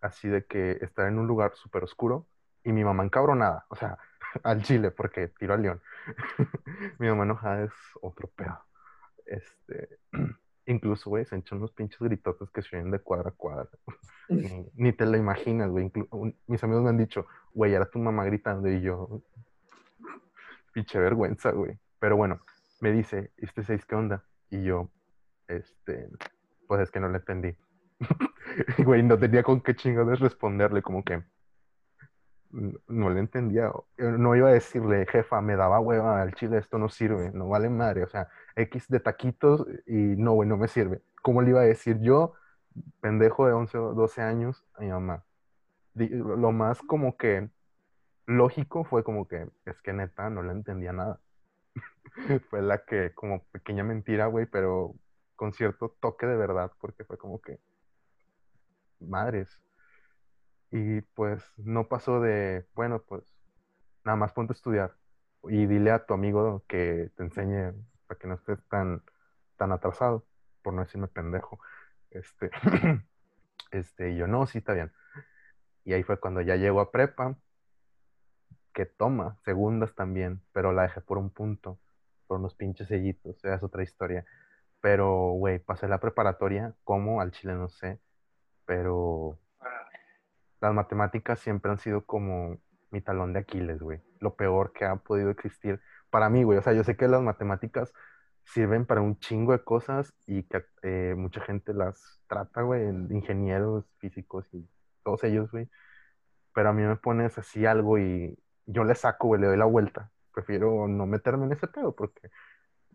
[0.00, 2.26] así de que estar en un lugar súper oscuro
[2.62, 3.98] y mi mamá encabronada, o sea,
[4.42, 5.80] al chile, porque tiro al león.
[6.98, 8.58] mi mamá enojada es otro pedo.
[9.26, 9.98] Este,
[10.66, 13.68] incluso, güey, se echan unos pinches gritotes que se oyen de cuadra a cuadra.
[14.28, 15.90] Ni, ni te lo imaginas, güey.
[16.46, 19.22] Mis amigos me han dicho, güey, era tu mamá gritando y yo,
[20.72, 21.78] pinche vergüenza, güey.
[21.98, 22.40] Pero bueno,
[22.80, 24.24] me dice, ¿este 6 qué onda?
[24.50, 24.90] Y yo,
[25.48, 26.08] este,
[26.66, 27.56] pues es que no le entendí.
[28.78, 31.22] Güey, no tenía con qué chingados responderle, como que
[32.50, 33.70] no le entendía.
[33.96, 37.68] No iba a decirle, jefa, me daba hueva al chile, esto no sirve, no vale
[37.68, 38.02] madre.
[38.02, 41.02] O sea, X de taquitos y no, güey, no me sirve.
[41.22, 42.32] ¿Cómo le iba a decir yo,
[43.00, 45.24] pendejo de 11 o 12 años, a mi mamá?
[45.94, 47.50] Lo más como que
[48.30, 51.20] lógico fue como que, es que neta, no le entendía nada.
[52.50, 54.94] fue la que, como pequeña mentira, güey, pero
[55.36, 57.58] con cierto toque de verdad, porque fue como que,
[59.00, 59.60] madres.
[60.70, 63.24] Y pues no pasó de, bueno, pues
[64.04, 64.94] nada más ponte a estudiar
[65.44, 67.72] y dile a tu amigo que te enseñe
[68.06, 69.02] para que no estés tan,
[69.56, 70.24] tan atrasado,
[70.62, 71.58] por no decirme pendejo.
[72.10, 72.50] Este,
[73.72, 74.92] este, y yo, no, sí, está bien.
[75.84, 77.36] Y ahí fue cuando ya llego a prepa,
[78.72, 81.78] que toma segundas también, pero la dejé por un punto,
[82.26, 84.24] por unos pinches sellitos, esa es otra historia.
[84.80, 88.00] Pero, güey, pasé la preparatoria, como al chile no sé,
[88.64, 89.38] pero
[90.60, 92.58] las matemáticas siempre han sido como
[92.90, 94.00] mi talón de Aquiles, güey.
[94.20, 95.80] Lo peor que ha podido existir
[96.10, 96.58] para mí, güey.
[96.58, 97.92] O sea, yo sé que las matemáticas
[98.44, 103.84] sirven para un chingo de cosas y que eh, mucha gente las trata, güey, ingenieros,
[103.98, 104.68] físicos y
[105.04, 105.68] todos ellos, güey.
[106.54, 110.10] Pero a mí me pones así algo y yo le saco, le doy la vuelta.
[110.32, 112.30] Prefiero no meterme en ese pedo porque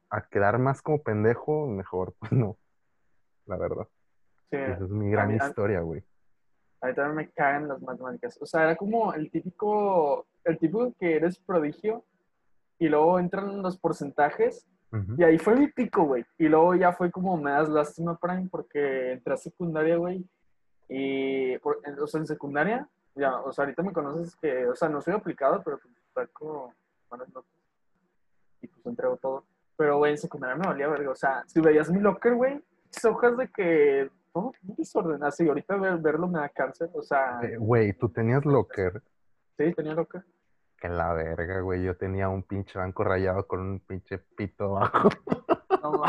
[0.09, 2.57] a quedar más como pendejo, mejor, pues no,
[3.45, 3.87] la verdad.
[4.49, 6.03] Sí, Esa es mi gran historia, güey.
[6.81, 8.37] A mí también me caen las matemáticas.
[8.41, 12.03] O sea, era como el típico, el típico que eres prodigio
[12.77, 14.67] y luego entran los porcentajes
[15.17, 16.25] y ahí fue mi pico, güey.
[16.37, 20.23] Y luego ya fue como me das lástima, Prime, porque entré a secundaria, güey.
[20.87, 25.01] Y, o sea, en secundaria, ya, o sea, ahorita me conoces que, o sea, no
[25.01, 26.73] soy aplicado, pero pues saco
[27.09, 27.51] buenas notas.
[28.61, 29.45] Y pues entrego todo.
[29.77, 31.11] Pero, güey, en secundaria me valía verga.
[31.11, 32.63] O sea, si veías mi locker, güey,
[33.03, 35.33] hojas de que todo desordenado.
[35.39, 36.89] Y ahorita verlo me da cáncer.
[36.93, 37.39] O sea.
[37.41, 39.01] Eh, güey, ¿tú tenías locker?
[39.57, 40.23] Sí, tenía locker.
[40.77, 41.83] Que la verga, güey.
[41.83, 45.09] Yo tenía un pinche banco rayado con un pinche pito abajo.
[45.85, 46.01] No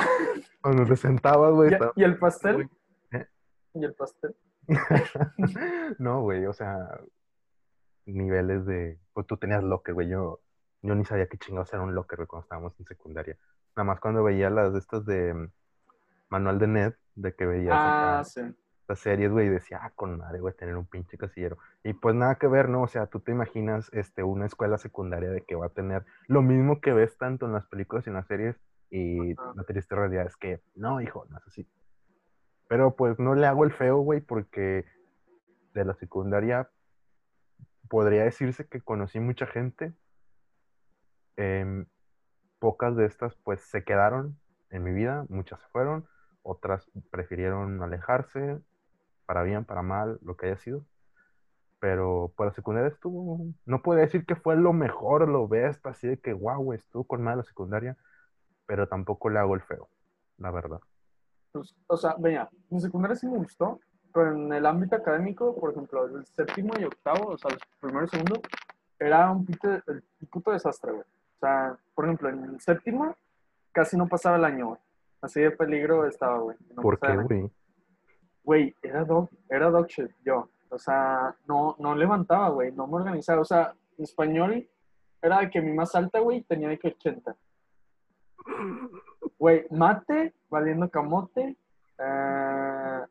[0.62, 1.76] Cuando te sentabas, güey.
[1.96, 2.70] ¿Y, el pastel?
[3.12, 3.26] ¿Eh?
[3.74, 4.34] ¿Y el pastel?
[5.98, 7.00] no, güey, o sea,
[8.06, 8.98] niveles de.
[9.12, 10.08] Pues tú tenías locker, güey.
[10.08, 10.40] Yo,
[10.82, 13.36] yo ni sabía qué chingados era un locker, güey, cuando estábamos en secundaria.
[13.76, 15.50] Nada más cuando veía las de estas de mm,
[16.30, 18.40] Manual de Net, de que veías ah, sí.
[18.88, 21.58] las series, güey, y decía, ah, con madre, güey, tener un pinche casillero.
[21.84, 22.82] Y pues nada que ver, ¿no?
[22.82, 26.42] O sea, tú te imaginas este, una escuela secundaria de que va a tener lo
[26.42, 28.56] mismo que ves tanto en las películas y en las series,
[28.90, 31.68] y la triste realidad es que, no, hijo, no es así.
[32.68, 34.84] Pero pues no le hago el feo, güey, porque
[35.74, 36.68] de la secundaria
[37.88, 39.92] podría decirse que conocí mucha gente.
[41.36, 41.86] Em,
[42.58, 44.38] pocas de estas pues se quedaron
[44.70, 46.08] en mi vida, muchas se fueron,
[46.42, 48.58] otras prefirieron alejarse,
[49.26, 50.84] para bien, para mal, lo que haya sido.
[51.78, 56.08] Pero por la secundaria estuvo, no puedo decir que fue lo mejor, lo best, así
[56.08, 57.96] de que wow, estuvo con mal la secundaria,
[58.66, 59.90] pero tampoco le hago el feo,
[60.38, 60.80] la verdad.
[61.60, 63.80] Pues, o sea, venga, mi secundaria sí me gustó,
[64.12, 68.04] pero en el ámbito académico, por ejemplo, el séptimo y octavo, o sea, el primero
[68.04, 68.40] y segundo,
[68.98, 71.02] era un, pito, el, puto desastre, güey.
[71.02, 73.14] O sea, por ejemplo, en el séptimo
[73.72, 74.80] casi no pasaba el año, güey.
[75.20, 76.56] Así de peligro estaba, güey.
[76.76, 77.50] ¿Por qué, güey?
[78.42, 80.48] Güey, era dog, era dog shit, yo.
[80.68, 83.42] O sea, no, no levantaba, güey, no me organizaba.
[83.42, 84.68] O sea, en español
[85.20, 87.36] era de que mi más alta, güey, tenía de que 80.
[89.38, 91.56] Güey, mate, valiendo camote.
[91.98, 93.06] Uh,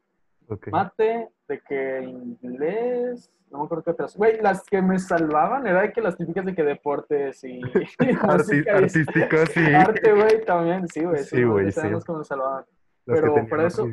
[0.71, 4.15] Mate, de que inglés, no me acuerdo qué otras.
[4.15, 7.61] Güey, las que me salvaban era de que las típicas de que deportes y.
[8.69, 9.61] artísticas, sí.
[9.73, 11.23] Arte, güey, también, sí, güey.
[11.23, 11.89] Sí, güey, sí.
[11.89, 12.65] Los que me salvaban.
[13.05, 13.87] Pero para eso.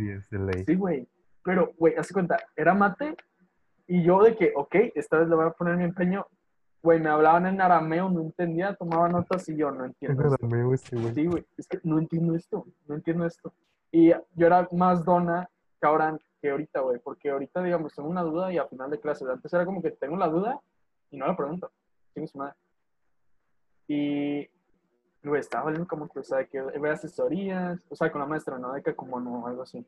[0.66, 1.09] Sí, güey.
[1.44, 3.16] Pero, güey, hace cuenta, era mate
[3.87, 6.26] y yo de que, ok, esta vez le voy a poner mi empeño.
[6.82, 10.20] Güey, me hablaban en arameo, no entendía, tomaba notas y yo no entiendo.
[10.20, 11.14] En arameo, sí, güey.
[11.14, 13.52] Sí, güey, es que no entiendo esto, no entiendo esto.
[13.92, 15.48] Y yo era más dona
[15.80, 18.98] que ahora que ahorita, güey, porque ahorita, digamos, tengo una duda y a final de
[18.98, 20.60] clase, antes era como que tengo la duda
[21.10, 21.70] y no la pregunto.
[22.34, 22.54] Madre.
[23.86, 24.48] Y,
[25.22, 28.58] güey, estaba valiendo como que, o sea, que ve asesorías, o sea, con la maestra,
[28.58, 28.72] ¿no?
[28.72, 29.86] De que como no, algo así.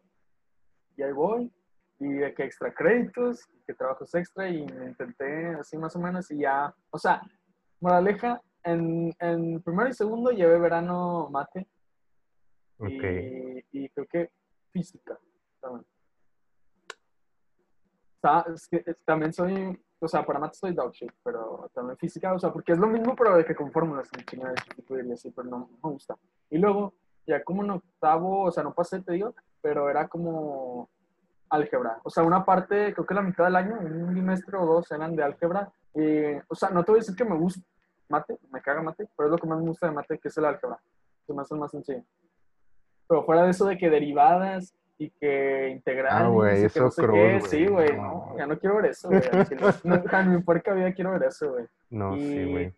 [0.96, 1.52] Y ahí voy,
[1.98, 6.30] y de que extra créditos, que trabajos extra, y me intenté así más o menos,
[6.30, 7.22] y ya, o sea,
[7.80, 11.68] moraleja, en, en primero y segundo llevé verano mate.
[12.80, 14.30] Y, y creo que
[14.72, 15.18] física
[15.60, 15.86] también
[18.54, 22.38] es que también soy o sea, para mates soy dog shit, pero también física, o
[22.38, 25.78] sea, porque es lo mismo, pero de que con fórmulas, y así, pero no, no
[25.82, 26.16] me gusta.
[26.50, 26.94] Y luego,
[27.26, 30.90] ya como en octavo, o sea, no pasé, te digo, pero era como
[31.54, 31.98] álgebra.
[32.02, 35.14] O sea, una parte, creo que la mitad del año, un bimestre o dos eran
[35.16, 35.70] de álgebra.
[35.94, 37.62] Y, o sea, no te voy a decir que me gusta
[38.08, 40.36] mate, me caga mate, pero es lo que más me gusta de mate, que es
[40.36, 40.78] el álgebra.
[41.26, 42.02] Se me hace más sencillo.
[43.08, 47.02] Pero fuera de eso de que derivadas y que integrales Ah, güey, eso no sé
[47.02, 48.02] cruz, qué, sí, güey, No.
[48.30, 49.20] no, ya no quiero ver eso, güey.
[49.84, 51.66] No, en mi puerca vida quiero ver eso, güey.
[51.90, 52.74] No, y, sí, güey.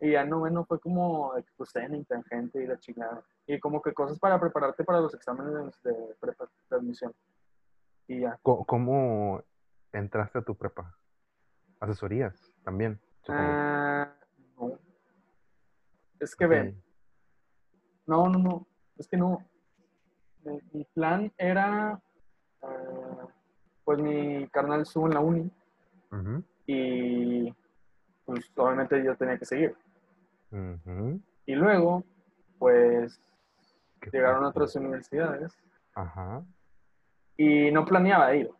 [0.00, 3.22] y ya no, bueno, fue como de pues en tangente y la chingada.
[3.46, 7.12] Y como que cosas para prepararte para los exámenes de prepa, de admisión.
[8.08, 8.38] Y ya.
[8.42, 9.42] ¿Cómo
[9.92, 10.96] entraste a tu prepa?
[11.80, 12.98] Asesorías también.
[13.28, 14.12] Ah,
[14.56, 14.78] no.
[16.18, 16.50] Es que Ok.
[16.50, 16.82] ven,
[18.06, 18.66] no, no, no,
[18.96, 19.46] es que no.
[20.42, 22.00] Mi, mi plan era,
[22.62, 23.28] ah,
[23.84, 25.50] pues mi carnal estuvo en la uni
[26.66, 27.54] y
[28.24, 29.76] pues obviamente yo tenía que seguir.
[31.44, 32.02] Y luego,
[32.58, 33.20] pues
[34.00, 35.56] ¿Qué llegaron otras universidades
[35.94, 36.44] Ajá,
[37.38, 38.50] y no planeaba ir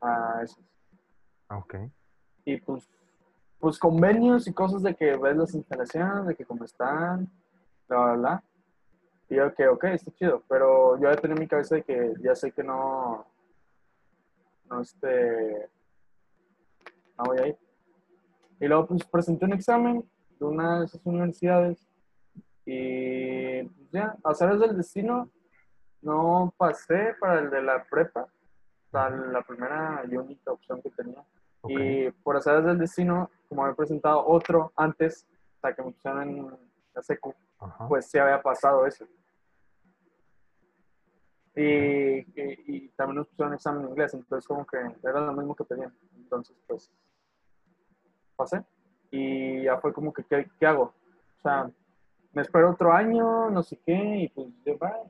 [0.00, 0.62] a esos.
[1.48, 1.74] ah, ok.
[2.44, 2.88] Y pues,
[3.58, 7.28] pues convenios y cosas de que ves las instalaciones, de que cómo están,
[7.88, 8.44] bla, bla, bla.
[9.30, 12.12] Y yo que, ok, está chido, pero yo ya tenía en mi cabeza de que
[12.20, 13.26] ya sé que no,
[14.68, 15.68] no, este,
[17.18, 17.56] no voy a ir.
[18.60, 20.04] Y luego pues presenté un examen
[20.38, 21.88] de una de esas universidades
[22.66, 25.30] y pues ya, a saber del destino,
[26.06, 30.90] no pasé para el de la prepa, o sea, la primera y única opción que
[30.90, 31.22] tenía.
[31.68, 35.26] Y por hacer del destino, como había presentado otro antes,
[35.60, 36.58] sea, que me pusieron en
[36.94, 37.88] la secu, Ajá.
[37.88, 39.04] pues sí había pasado eso.
[41.54, 42.24] Y, y,
[42.66, 45.92] y también nos pusieron examen en inglés, entonces como que era lo mismo que pedían.
[46.16, 46.92] Entonces, pues,
[48.36, 48.62] pasé.
[49.10, 50.94] Y ya fue como que, ¿qué, qué hago?
[51.38, 51.70] O sea,
[52.32, 55.02] me espero otro año, no sé qué, y pues ya, va,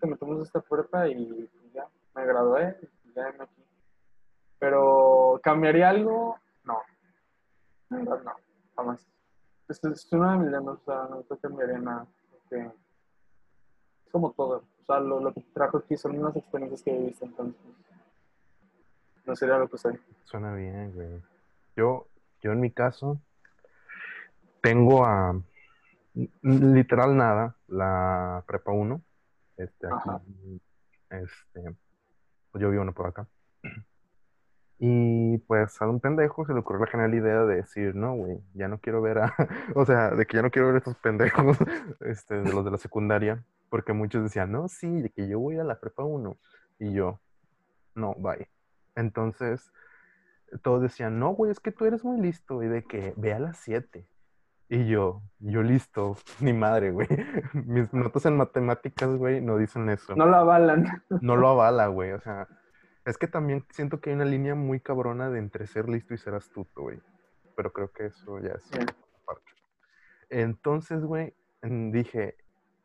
[0.00, 2.78] te metemos a esta puerta y ya, me gradué,
[3.14, 3.64] ya me aquí.
[4.58, 6.36] Pero, ¿cambiaría algo?
[6.64, 6.78] No.
[7.90, 8.18] No,
[8.76, 9.06] jamás.
[9.68, 12.06] Es, es uno de mis lemas, o sea, no cambiaría nada.
[12.30, 12.70] Porque
[14.06, 14.64] es como todo.
[14.82, 17.60] O sea, lo, lo que trajo aquí son unas experiencias que viviste, entonces
[19.24, 19.98] no sería lo que soy.
[20.24, 21.22] Suena bien, güey.
[21.76, 22.08] Yo,
[22.40, 23.20] yo en mi caso,
[24.60, 25.40] tengo a
[26.42, 29.00] literal nada, la prepa 1.
[29.62, 30.60] Este, aquí,
[31.10, 31.76] este,
[32.50, 33.28] pues yo vivo no por acá.
[34.78, 38.40] Y pues a un pendejo se le ocurrió la genial idea de decir, no, güey,
[38.54, 39.34] ya no quiero ver a,
[39.76, 41.56] o sea, de que ya no quiero ver a estos pendejos,
[42.00, 45.58] este, de los de la secundaria, porque muchos decían, no, sí, de que yo voy
[45.58, 46.36] a la prepa 1.
[46.80, 47.20] Y yo,
[47.94, 48.48] no, bye.
[48.96, 49.70] Entonces,
[50.62, 53.38] todos decían, no, güey, es que tú eres muy listo y de que ve a
[53.38, 54.04] las 7.
[54.74, 57.06] Y yo, yo listo, ni madre, güey.
[57.52, 60.16] Mis notas en matemáticas, güey, no dicen eso.
[60.16, 60.86] No lo avalan.
[61.20, 62.12] No lo avala, güey.
[62.12, 62.48] O sea,
[63.04, 66.16] es que también siento que hay una línea muy cabrona de entre ser listo y
[66.18, 66.98] ser astuto, güey.
[67.54, 68.64] Pero creo que eso ya es
[69.26, 69.52] parte.
[70.30, 72.36] Entonces, güey, dije,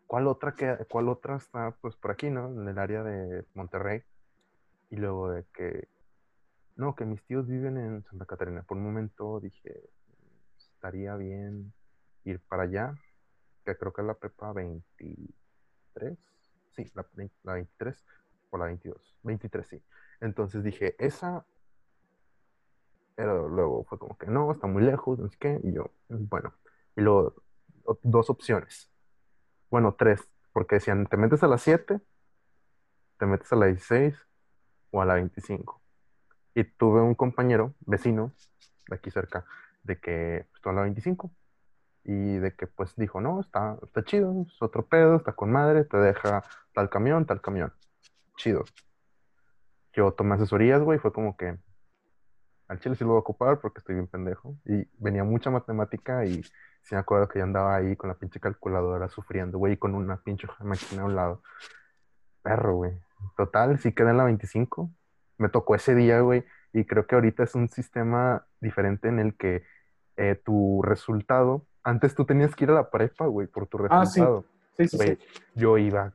[0.08, 2.48] ¿cuál otra, queda- ¿cuál otra está, pues, por aquí, ¿no?
[2.48, 4.04] En el área de Monterrey.
[4.90, 5.88] Y luego de que,
[6.76, 8.64] no, que mis tíos viven en Santa Catarina.
[8.64, 9.90] Por un momento dije,
[10.78, 11.74] estaría bien
[12.24, 12.94] ir para allá,
[13.66, 16.18] que creo que es la prepa 23.
[16.72, 17.04] Sí, la,
[17.44, 18.06] la 23
[18.52, 19.18] o la 22.
[19.24, 19.84] 23, sí.
[20.22, 21.46] Entonces dije, esa.
[23.16, 25.60] Pero luego fue como que no, está muy lejos, no sé qué.
[25.64, 26.54] Y yo, bueno.
[26.96, 27.34] Y luego,
[28.04, 28.92] dos opciones.
[29.72, 30.30] Bueno, tres.
[30.54, 32.00] Porque decían, te metes a las 7,
[33.18, 34.16] te metes a la 16
[34.92, 35.82] o a la 25.
[36.54, 38.32] Y tuve un compañero, vecino,
[38.88, 39.46] de aquí cerca,
[39.88, 41.32] de que estuvo a la 25.
[42.04, 45.84] Y de que pues dijo, no, está, está chido, es otro pedo, está con madre,
[45.84, 47.74] te deja tal camión, tal camión.
[48.38, 48.64] Chido.
[49.94, 51.58] Yo tomé asesorías, güey, fue como que
[52.68, 54.56] al chile sí lo voy a ocupar porque estoy bien pendejo.
[54.66, 58.40] Y venía mucha matemática y sí me acuerdo que yo andaba ahí con la pinche
[58.40, 61.42] calculadora sufriendo, güey, con una pinche máquina a un lado.
[62.42, 63.00] Perro, güey.
[63.36, 64.92] Total, sí quedé en la 25.
[65.38, 69.36] Me tocó ese día, güey, y creo que ahorita es un sistema diferente en el
[69.36, 69.64] que
[70.18, 74.06] eh, tu resultado, antes tú tenías que ir a la prepa, güey, por tu Ah,
[74.06, 74.20] sí.
[74.20, 74.46] resultado.
[74.78, 75.20] Sí, sí, Güey, sí.
[75.56, 76.14] yo iba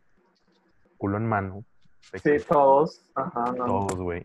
[0.99, 1.65] culo en mano.
[2.23, 3.09] Sí, todos.
[3.15, 3.67] Ajá, no.
[3.87, 4.21] todos, güey.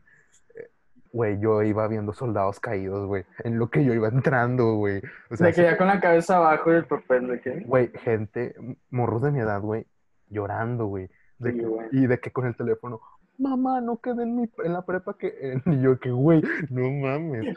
[0.55, 0.69] Eh,
[1.11, 5.01] Güey, yo iba viendo soldados caídos, güey, en lo que yo iba entrando, güey.
[5.31, 7.59] O sea, De que ya con la cabeza abajo y el papel de que.
[7.61, 8.55] güey, gente,
[8.91, 9.87] morros de mi edad, güey,
[10.29, 11.09] llorando, güey.
[11.39, 11.61] De Sí,
[11.91, 12.99] y de que con el teléfono,
[13.37, 15.61] mamá, no quedé en, mi, en la prepa que...
[15.65, 17.55] Y yo que, güey, no mames.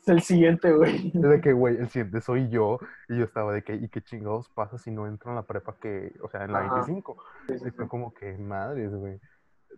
[0.00, 1.10] Es el siguiente, güey.
[1.14, 2.78] De que, güey, el siguiente soy yo.
[3.08, 5.76] Y yo estaba de que, ¿y qué chingados pasa si no entro en la prepa
[5.80, 6.74] que, o sea, en la Ajá.
[6.76, 7.16] 25?
[7.48, 7.88] Sí, sí, Y fue sí.
[7.88, 9.20] como que, madres, güey.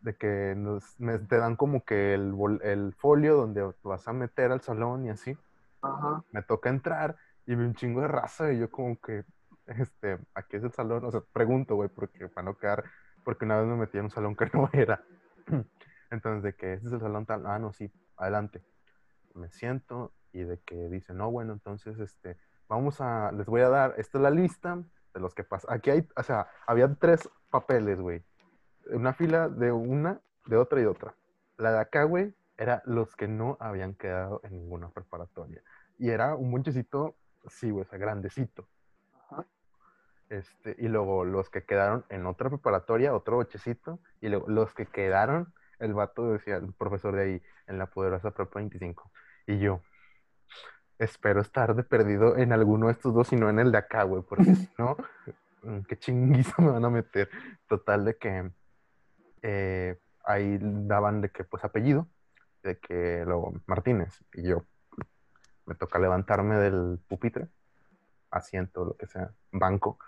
[0.00, 4.52] De que nos, me- te dan como que el, folio donde te vas a meter
[4.52, 5.36] al salón y así.
[5.82, 6.24] Ajá.
[6.32, 9.24] Me toca entrar y vi un chingo de raza y yo como que,
[9.66, 11.04] este, aquí es el salón.
[11.04, 12.84] O sea, pregunto, güey, porque para no quedar,
[13.24, 15.02] porque una vez me metí en un salón que no era.
[16.11, 18.62] Entonces, de que este es el salón tal, ah, no, sí, adelante.
[19.35, 22.37] Me siento y de que dice, no, bueno, entonces, este,
[22.68, 24.83] vamos a, les voy a dar, esta es la lista
[25.14, 25.74] de los que pasan.
[25.74, 28.22] Aquí hay, o sea, había tres papeles, güey.
[28.90, 31.14] Una fila de una, de otra y de otra.
[31.59, 35.62] La de acá, güey, era los que no habían quedado en ninguna preparatoria.
[35.98, 38.68] Y era un bonchecito, sí, güey, o sea, grandecito.
[40.33, 44.87] Este, y luego los que quedaron en otra preparatoria, otro bochecito, y luego los que
[44.87, 49.12] quedaron, el vato decía, el profesor de ahí, en la poderosa prepa 25.
[49.47, 49.83] Y yo,
[50.99, 54.05] espero estar de perdido en alguno de estos dos y no en el de acá,
[54.05, 54.97] güey, porque si no,
[55.64, 57.29] mm, qué chinguiza me van a meter.
[57.68, 58.51] Total de que
[59.42, 62.09] eh, ahí daban de que, pues, apellido,
[62.62, 64.64] de que luego Martínez, y yo,
[65.66, 67.49] me toca levantarme del pupitre,
[68.31, 69.99] asiento, lo que sea, banco,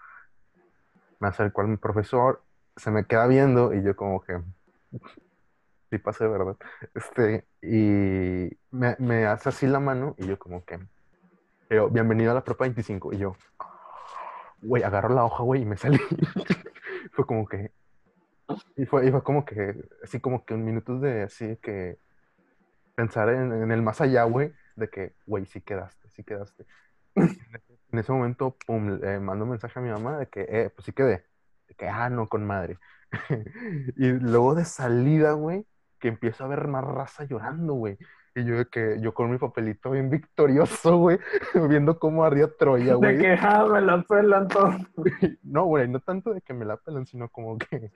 [1.21, 2.43] me acerco al profesor,
[2.77, 4.41] se me queda viendo y yo como que,
[5.91, 6.57] sí pasé, ¿verdad?
[6.95, 10.79] Este, y me, hace así la mano y yo como que,
[11.71, 13.37] yo, bienvenido a la prepa 25 y yo,
[14.63, 15.99] güey, agarro la hoja, güey, y me salí.
[17.13, 17.71] fue como que,
[18.77, 21.99] y fue, y fue como que, así como que un minutos de así que
[22.95, 26.67] pensar en, en el más allá, güey, de que, güey, sí quedaste, sí quedaste.
[27.17, 30.85] En ese momento, pum, le mando un mensaje a mi mamá de que, eh, pues
[30.85, 31.25] sí quedé.
[31.69, 32.79] De que, ah, no, con madre.
[33.97, 35.65] y luego de salida, güey,
[36.01, 37.97] que empiezo a ver más raza llorando, güey.
[38.35, 41.19] Y yo de que, yo con mi papelito bien victorioso, güey,
[41.69, 43.19] viendo cómo ardía Troya, De güey.
[43.19, 44.75] que ah, me la pelan todo.
[45.45, 47.93] No, güey, no tanto de que me la pelan, sino como que,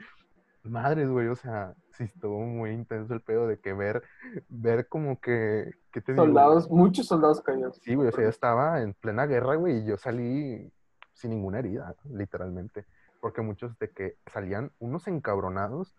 [0.70, 4.02] madres, güey, o sea, sí estuvo muy intenso el pedo de que ver,
[4.48, 6.24] ver como que, ¿qué te digo?
[6.24, 7.80] Soldados, muchos soldados caídos.
[7.82, 10.72] Sí, güey, o sea, yo estaba en plena guerra, güey, y yo salí
[11.12, 12.86] sin ninguna herida, literalmente.
[13.20, 15.96] Porque muchos de que salían unos encabronados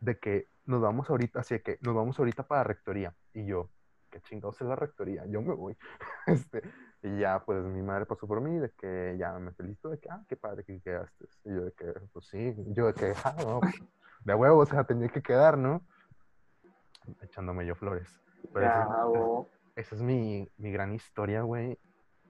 [0.00, 3.14] de que nos vamos ahorita, así de que nos vamos ahorita para rectoría.
[3.34, 3.70] Y yo,
[4.10, 5.76] qué chingados es la rectoría, yo me voy.
[6.26, 6.62] Este,
[7.02, 10.08] y ya, pues mi madre pasó por mí, de que ya me felicitó, de que,
[10.10, 11.26] ah, qué padre que quedaste.
[11.44, 13.74] Y yo de que, pues sí, yo de que, ah, no, pues,
[14.24, 15.82] de huevo, o sea, tenía que quedar, ¿no?
[17.22, 18.20] Echándome yo flores.
[18.52, 18.66] Pero
[19.46, 21.78] es- esa es mi, mi gran historia, güey,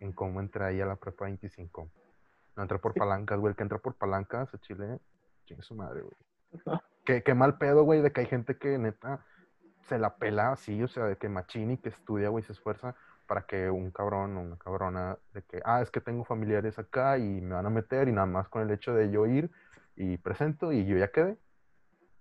[0.00, 1.90] en cómo entré ahí a la prepa 25.
[2.56, 3.52] No entré por palancas, güey.
[3.52, 4.98] El que entra por palancas a Chile,
[5.44, 6.80] chingue su madre, güey.
[7.04, 9.24] Qué, qué mal pedo, güey, de que hay gente que neta
[9.82, 13.46] se la pela así, o sea, de que machini, que estudia, güey, se esfuerza para
[13.46, 17.40] que un cabrón o una cabrona, de que, ah, es que tengo familiares acá y
[17.40, 19.50] me van a meter y nada más con el hecho de yo ir
[19.96, 21.36] y presento y yo ya quedé.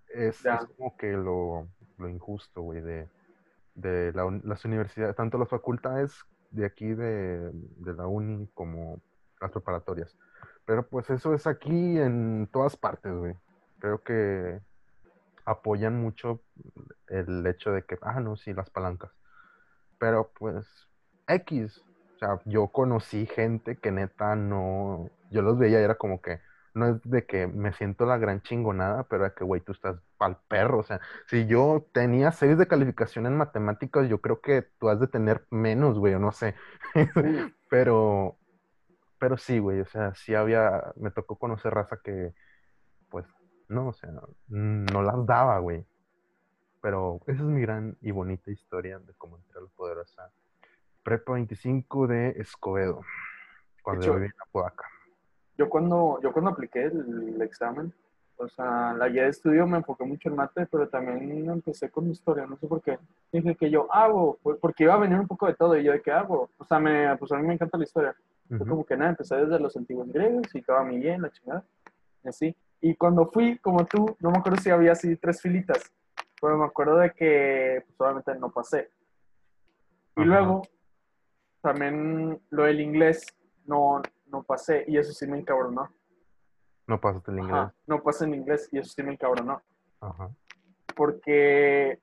[0.08, 0.56] Es, Ya.
[0.56, 3.10] es como que lo, lo injusto, güey, de,
[3.76, 6.16] de la las universidades, tanto las facultades
[6.52, 9.02] de aquí de, de la uni como
[9.42, 10.18] las preparatorias.
[10.66, 13.36] Pero pues eso es aquí en todas partes, güey.
[13.80, 14.62] Creo que
[15.46, 16.42] apoyan mucho
[17.08, 19.12] el hecho de que, ah, no, sí, las palancas.
[20.00, 20.66] Pero pues,
[21.28, 21.84] X.
[22.16, 26.40] O sea, yo conocí gente que neta no, yo los veía y era como que,
[26.74, 29.98] no es de que me siento la gran chingonada, pero es que, güey, tú estás
[30.18, 30.80] pa'l perro.
[30.80, 35.00] O sea, si yo tenía seis de calificación en matemáticas, yo creo que tú has
[35.00, 36.56] de tener menos, güey, o no sé.
[37.70, 38.38] pero,
[39.20, 42.34] pero sí, güey, o sea, sí había, me tocó conocer raza que,
[43.10, 43.26] pues,
[43.70, 44.12] no, o sea,
[44.48, 45.86] no las daba, güey.
[46.82, 50.32] Pero esa es mi gran y bonita historia de cómo entré a la poderosa
[51.06, 53.02] Prepa 25 de Escobedo,
[53.84, 54.86] cuando yo vivía en Apodaca.
[55.56, 57.94] Yo cuando, yo cuando apliqué el, el examen,
[58.38, 62.10] o sea, la guía de estudio me enfoqué mucho en mate, pero también empecé con
[62.10, 62.98] historia, no sé por qué.
[63.32, 65.92] Dije que yo hago, pues, porque iba a venir un poco de todo, y yo
[65.92, 66.50] de qué hago.
[66.58, 68.16] O sea, me, pues a mí me encanta la historia.
[68.48, 68.68] Fue Ujú.
[68.70, 71.64] como que nada, empecé desde los antiguos griegos y estaba mi bien, la chingada,
[72.24, 72.56] y así.
[72.82, 75.94] Y cuando fui, como tú, no me acuerdo si había así tres filitas,
[76.42, 78.90] pero me acuerdo de que, pues obviamente no pasé.
[80.18, 80.28] Y Ajá.
[80.30, 80.62] luego,
[81.66, 83.26] también lo del inglés,
[83.66, 85.90] no, no pasé, y eso sí me encabronó.
[86.86, 87.56] No pasaste el inglés.
[87.56, 89.64] Ajá, no pasé en inglés, y eso sí me encabronó.
[90.00, 90.30] Ajá.
[90.96, 92.00] Porque,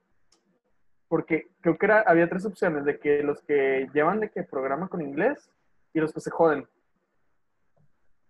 [1.07, 4.89] porque creo que era, había tres opciones, de que los que llevan de que programa
[4.89, 5.49] con inglés
[5.95, 6.67] y los que se joden.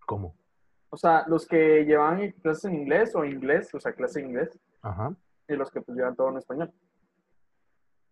[0.04, 0.36] ¿Cómo?
[0.90, 4.60] O sea, los que llevaban clases en inglés o inglés, o sea, clase de inglés,
[4.82, 5.16] Ajá.
[5.48, 6.70] y los que pues llevan todo en español.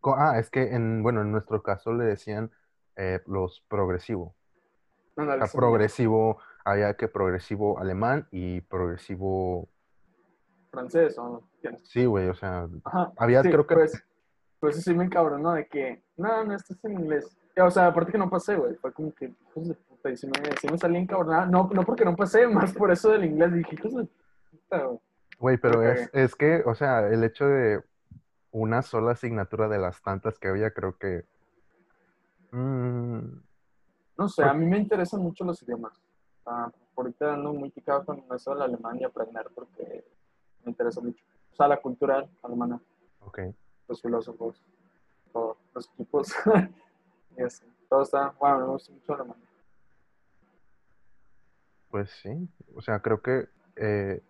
[0.05, 2.51] Ah, es que en, bueno, en nuestro caso le decían
[3.01, 4.35] eh, los progresivo.
[5.17, 9.69] O Ándale, sea, sí, progresivo, había que progresivo alemán y progresivo,
[10.71, 11.51] francés o no,
[11.85, 13.13] sí, güey, o sea, Ajá.
[13.17, 14.05] Había, sí, creo que- Pues,
[14.61, 17.37] pues sí, me encabronó de que, no, no, esto es en inglés.
[17.57, 18.75] O sea, aparte que no pasé, güey.
[18.77, 20.11] Fue como que, hijos de puta.
[20.11, 21.47] Y sí me, sí me salí encabronada.
[21.47, 23.53] No, no porque no pasé, más por eso del inglés.
[23.53, 24.09] Dije, hijos de
[24.51, 24.99] puta, güey.
[25.39, 27.83] güey, pero es, es que, o sea, el hecho de
[28.53, 31.25] una sola asignatura de las tantas que había, creo que...
[32.53, 33.43] mm,
[34.19, 35.93] No sé, a mí me interesan mucho los idiomas.
[36.47, 40.05] Ah, ahorita ando muy picado con eso del alemán y aprender porque
[40.65, 41.23] me interesa mucho.
[41.53, 42.81] O sea, la cultura alemana,
[43.21, 43.41] ok,
[43.89, 44.63] los filósofos,
[45.75, 46.35] los equipos.
[47.37, 47.65] y así.
[47.89, 49.37] Todo está, bueno, me gusta mucho alemán.
[51.91, 54.23] pues sí, o sea, creo que eh,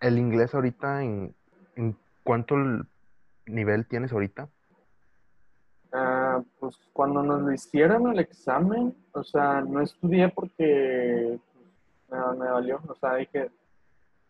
[0.00, 1.34] el inglés ahorita, en,
[1.76, 2.54] en cuánto
[3.46, 4.48] nivel tienes ahorita?
[6.58, 11.38] Pues cuando nos lo hicieron el examen, o sea, no estudié porque
[12.10, 13.50] me, me valió, o sea, dije,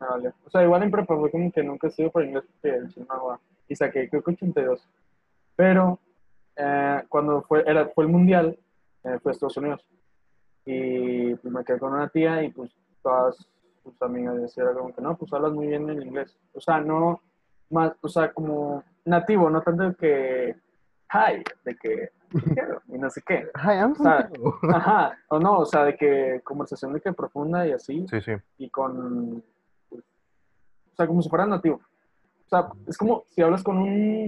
[0.01, 0.35] me valió.
[0.47, 3.41] O sea, igual en prepa fue como que nunca estudié por inglés porque el chino
[3.69, 4.87] y saqué creo que 82.
[5.57, 5.99] Pero
[6.57, 8.59] eh, cuando fue, era, fue el mundial,
[9.05, 9.85] eh, fue Estados Unidos
[10.65, 12.71] y pues me quedé con una tía y pues
[13.03, 13.37] todas
[13.83, 16.37] sus amigas decían como que no, pues hablas muy bien el inglés.
[16.55, 17.21] O sea, no
[17.71, 20.55] más, o sea, como nativo, no tanto que
[21.13, 22.11] hi, de que
[22.55, 23.49] quiero y no sé qué.
[23.57, 24.31] Hi, I'm O sea.
[24.75, 28.33] Ajá, o no, o sea, de que conversación de que profunda y así, Sí, sí,
[28.59, 29.45] y con,
[29.89, 30.03] pues,
[30.93, 31.77] o sea, como si fuera nativo.
[32.47, 34.25] O sea, es como si hablas con un,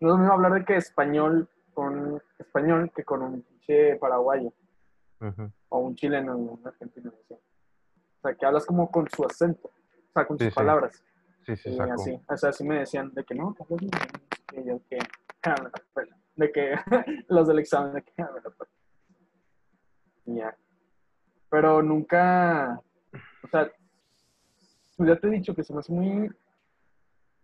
[0.00, 4.52] no es lo mismo hablar de que español con español que con un pinche paraguayo
[5.68, 7.12] o un chileno o un argentino.
[7.28, 10.56] O sea, que hablas como con su acento, o sea, con Sí, sus sí.
[10.58, 11.04] palabras.
[11.46, 13.54] sí, sí, Y así, o sea, así me decían de que no,
[14.52, 14.98] y yo que,
[15.94, 16.02] me.
[16.40, 16.74] De que
[17.28, 18.30] los del examen, de que, ah.
[20.24, 20.56] Y ya.
[21.50, 22.80] Pero nunca,
[23.42, 23.70] o sea,
[24.96, 26.30] pues ya te he dicho que se me hace muy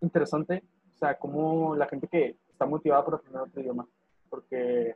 [0.01, 3.87] interesante, o sea, como la gente que está motivada por aprender otro idioma,
[4.29, 4.95] porque,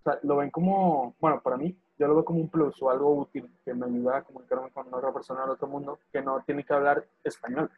[0.00, 2.90] o sea, lo ven como, bueno, para mí, yo lo veo como un plus o
[2.90, 6.42] algo útil que me ayuda a comunicarme con otra persona del otro mundo que no
[6.44, 7.70] tiene que hablar español.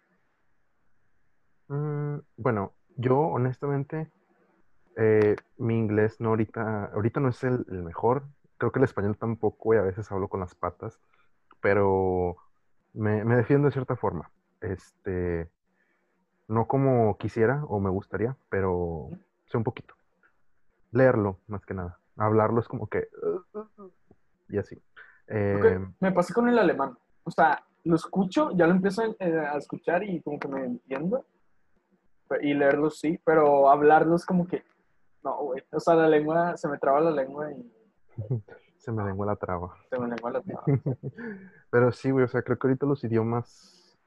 [1.68, 4.10] Mm, bueno, yo honestamente,
[4.96, 8.24] eh, mi inglés no ahorita, ahorita no es el, el mejor.
[8.58, 11.00] Creo que el español tampoco y a veces hablo con las patas,
[11.60, 12.36] pero
[12.92, 14.30] me, me defiendo de cierta forma.
[14.60, 15.50] Este,
[16.48, 19.08] no como quisiera o me gustaría, pero
[19.46, 19.94] sé un poquito.
[20.92, 21.98] Leerlo, más que nada.
[22.16, 23.08] Hablarlo es como que...
[24.48, 24.80] y así.
[25.26, 26.96] Eh, me pasé con el alemán.
[27.24, 31.24] O sea, lo escucho, ya lo empiezo eh, a escuchar y como que me entiendo.
[32.40, 34.64] Y leerlo sí, pero hablarlo es como que,
[35.24, 35.62] no, güey.
[35.72, 37.72] O sea, la lengua, se me traba la lengua y
[38.78, 39.74] se me lengua la traba.
[39.88, 40.64] se me lengua la traba.
[41.70, 43.98] Pero sí, güey, o sea, creo que ahorita los idiomas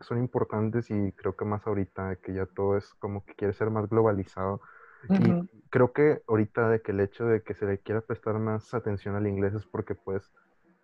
[0.00, 3.70] son importantes y creo que más ahorita que ya todo es como que quiere ser
[3.70, 4.60] más globalizado.
[5.08, 8.72] Y creo que ahorita de que el hecho de que se le quiera prestar más
[8.72, 10.32] atención al inglés es porque pues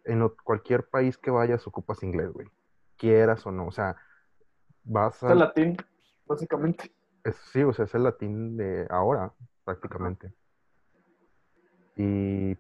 [0.05, 2.49] en cualquier país que vayas ocupas inglés, güey.
[2.97, 3.97] Quieras o no, o sea,
[4.83, 5.35] vas a...
[5.35, 5.77] latín,
[6.27, 6.93] básicamente.
[7.25, 9.33] Es- sí, o sea, es el latín de ahora,
[9.65, 10.33] prácticamente.
[11.97, 12.55] Y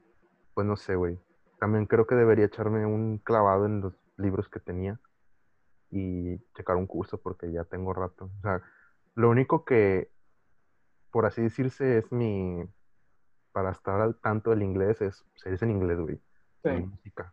[0.54, 1.18] pues no sé, güey.
[1.61, 5.00] También creo que debería echarme un clavado en los libros que tenía
[5.90, 8.30] y checar un curso porque ya tengo rato.
[8.38, 8.62] O sea,
[9.14, 10.11] lo único que,
[11.11, 12.62] por así decirse, es mi,
[13.52, 16.20] para estar al tanto del inglés es, se dice en inglés, güey,
[16.62, 16.70] Sí.
[16.70, 17.32] música.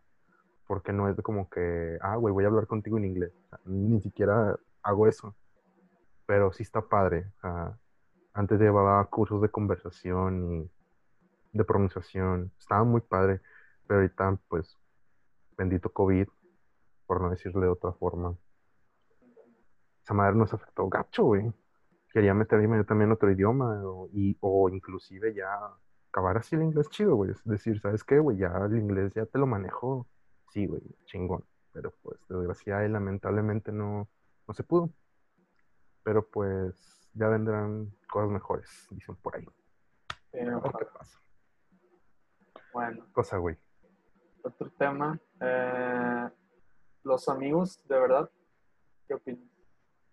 [0.66, 3.32] Porque no es como que, ah, güey, voy a hablar contigo en inglés.
[3.44, 5.36] O sea, ni siquiera hago eso.
[6.26, 7.32] Pero sí está padre.
[8.34, 10.70] Antes llevaba cursos de conversación y
[11.52, 12.52] de pronunciación.
[12.58, 13.40] Estaba muy padre.
[13.86, 14.76] Pero ahorita, pues,
[15.56, 16.28] bendito COVID,
[17.06, 18.36] por no decirle de otra forma.
[20.02, 21.52] Esa madre nos afectó gacho, güey.
[22.12, 24.08] Quería meterme yo también otro idioma o,
[24.40, 25.48] o inclusive ya
[26.10, 27.30] acabar así el inglés chido, güey.
[27.30, 28.38] Es decir, ¿sabes qué, güey?
[28.38, 30.06] Ya el inglés ya te lo manejo.
[30.50, 31.44] Sí, güey, chingón.
[31.72, 34.08] Pero pues, desgracia y lamentablemente no,
[34.48, 34.90] no se pudo.
[36.06, 39.44] Pero pues, ya vendrán cosas mejores, dicen por ahí.
[40.32, 41.18] Ver qué pasa.
[42.72, 43.56] Bueno, Cosa, güey.
[44.44, 45.18] otro tema.
[45.40, 46.28] eh,
[47.02, 48.30] los amigos, de verdad,
[49.08, 49.48] ¿qué opinas?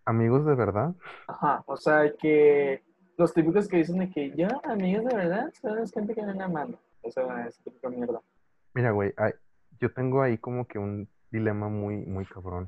[0.06, 0.96] Amigos de verdad,
[1.28, 2.84] Ajá, o sea, que
[3.16, 6.44] los típicos que dicen de que yo, amigos de verdad, son gente que no me
[6.44, 6.76] aman.
[7.04, 8.20] O sea, es típica mierda.
[8.74, 9.14] mira, güey,
[9.80, 12.68] yo tengo ahí como que un dilema muy, muy cabrón.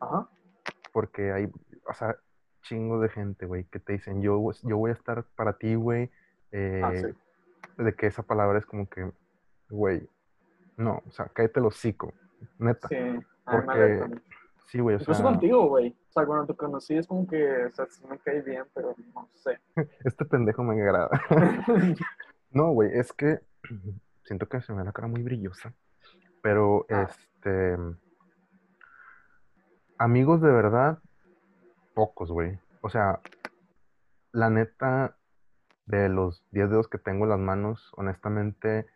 [0.00, 0.28] Ajá,
[0.92, 1.44] Porque hay,
[1.88, 2.16] o sea,
[2.68, 6.10] chingo de gente, güey, que te dicen, yo, yo voy a estar para ti, güey.
[6.52, 7.14] Ah, eh,
[7.76, 7.82] sí.
[7.82, 9.10] de que esa palabra es como que,
[9.68, 10.08] güey,
[10.76, 12.12] no, o sea, cállate el hocico,
[12.58, 12.88] neta.
[12.88, 12.96] Sí.
[13.44, 14.20] Porque,
[14.66, 15.96] sí, güey, o Incluso sea, contigo, güey.
[16.08, 18.94] O sea, cuando te conocí es como que, o sea, sí me cae bien, pero
[19.14, 19.58] no sé.
[20.04, 21.10] este pendejo me agrada.
[22.52, 23.40] No, güey, es que
[24.24, 25.74] siento que se me ve la cara muy brillosa.
[26.42, 27.02] Pero, Ah.
[27.08, 27.76] este,
[29.98, 30.98] amigos de verdad,
[31.96, 32.58] pocos, güey.
[32.82, 33.20] O sea,
[34.32, 35.16] la neta,
[35.86, 38.86] de los 10 dedos que tengo en las manos, honestamente,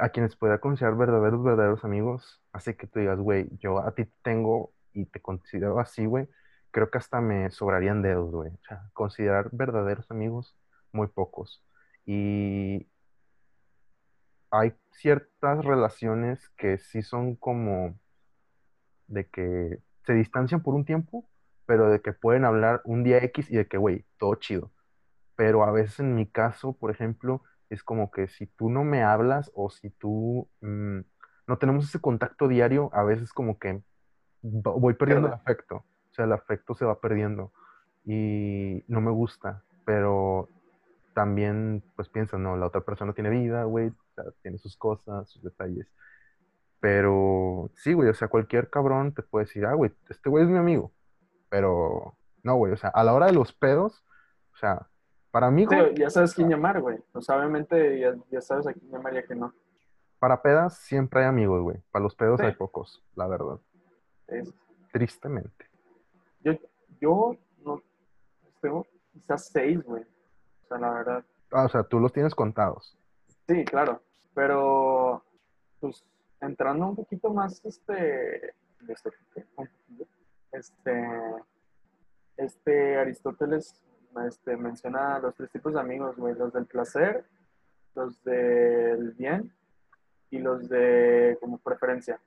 [0.00, 4.06] a quienes podría considerar verdaderos, verdaderos amigos, así que tú digas, güey, yo a ti
[4.22, 6.28] tengo y te considero así, güey,
[6.70, 8.50] creo que hasta me sobrarían dedos, güey.
[8.50, 10.56] O sea, considerar verdaderos amigos,
[10.92, 11.62] muy pocos.
[12.06, 12.88] Y
[14.50, 17.94] hay ciertas relaciones que sí son como
[19.06, 21.28] de que se distancian por un tiempo,
[21.70, 24.72] pero de que pueden hablar un día X y de que, güey, todo chido.
[25.36, 29.04] Pero a veces en mi caso, por ejemplo, es como que si tú no me
[29.04, 30.98] hablas o si tú mm,
[31.46, 33.84] no tenemos ese contacto diario, a veces como que
[34.42, 35.76] voy perdiendo el afecto.
[35.76, 37.52] O sea, el afecto se va perdiendo
[38.04, 40.48] y no me gusta, pero
[41.14, 45.30] también pues pienso, no, la otra persona tiene vida, güey, o sea, tiene sus cosas,
[45.30, 45.86] sus detalles.
[46.80, 50.50] Pero sí, güey, o sea, cualquier cabrón te puede decir, ah, güey, este güey es
[50.50, 50.92] mi amigo.
[51.50, 54.02] Pero no, güey, o sea, a la hora de los pedos,
[54.54, 54.88] o sea,
[55.30, 56.98] para amigos, Sí, ya sabes quién llamar, güey.
[57.12, 59.52] O sea, obviamente ya, ya sabes a quién llamar y a quién no.
[60.18, 61.78] para pedas siempre hay amigos, güey.
[61.90, 62.46] Para los pedos Sí.
[62.46, 63.58] hay pocos, la verdad.
[64.26, 64.52] Es-
[64.92, 65.66] Tristemente.
[66.40, 66.52] yo,
[67.00, 67.80] yo no
[68.60, 70.02] tengo quizás seis, güey.
[70.64, 71.24] O sea, la verdad.
[71.52, 72.96] Ah, o sea, tú los tienes contados.
[73.48, 74.02] Sí, claro.
[74.34, 75.24] Pero,
[75.80, 76.04] pues,
[76.40, 78.54] entrando un poquito más, este,
[78.88, 79.10] este,
[79.56, 79.68] un
[80.52, 81.08] este,
[82.36, 83.82] este Aristóteles
[84.26, 86.34] este, menciona los tres tipos de amigos, güey.
[86.34, 87.24] Los del placer,
[87.94, 89.52] los del bien
[90.30, 92.20] y los de como preferencia.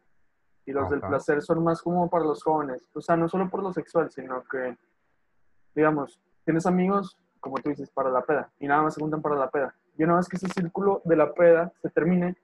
[0.65, 2.89] Y los del placer son más como para los jóvenes.
[2.93, 4.77] O sea, no solo por lo sexual, sino que,
[5.75, 8.49] digamos, tienes amigos, como tú dices, para la peda.
[8.59, 9.75] Y nada más se juntan para la peda.
[9.97, 12.37] Y una vez que ese círculo de la peda se termine,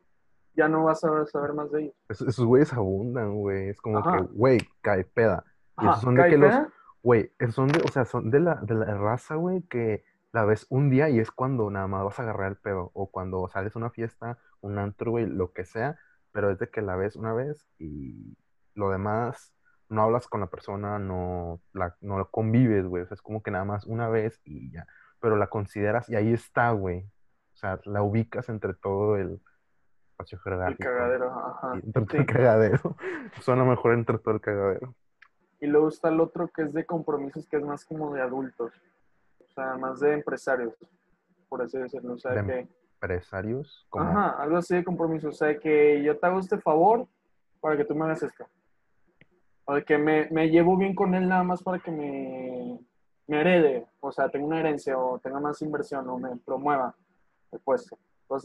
[0.54, 1.96] ya no vas a saber más de ellos.
[2.10, 3.70] Es- esos güeyes abundan, güey.
[3.70, 4.18] Es como Ajá.
[4.18, 5.46] que, güey, cae peda.
[5.82, 6.56] Y esos son de ¿cae que los,
[7.04, 10.68] güey, son de, o sea, son de la, de la raza, güey, que la ves
[10.70, 12.92] un día y es cuando nada más vas a agarrar el pedo.
[12.94, 15.98] O cuando sales a una fiesta, un antro, güey, lo que sea.
[16.32, 18.38] Pero es de que la ves una vez y
[18.76, 19.54] lo demás
[19.90, 23.04] no hablas con la persona, no la no convives, güey.
[23.04, 24.86] O sea, es como que nada más una vez y ya.
[25.20, 27.06] Pero la consideras y ahí está, güey.
[27.54, 29.42] O sea, la ubicas entre todo el
[30.12, 31.74] espacio El cagadero, ajá.
[31.76, 32.18] entre todo Sí.
[32.18, 32.96] el cagadero.
[33.42, 34.96] Suena mejor entre todo el cagadero.
[35.62, 38.74] Y luego está el otro que es de compromisos, que es más como de adultos.
[39.40, 40.74] O sea, más de empresarios,
[41.50, 42.14] por así decirlo.
[42.14, 42.68] O sea, De que,
[43.02, 45.30] Empresarios, ajá, algo así de compromiso.
[45.30, 47.08] O sea, que yo te hago este favor
[47.62, 48.46] para que tú me hagas esto.
[49.66, 52.80] O de que me, me llevo bien con él nada más para que me,
[53.28, 53.86] me herede.
[54.00, 56.96] O sea, tenga una herencia o tenga más inversión o me promueva
[57.52, 57.98] el puesto.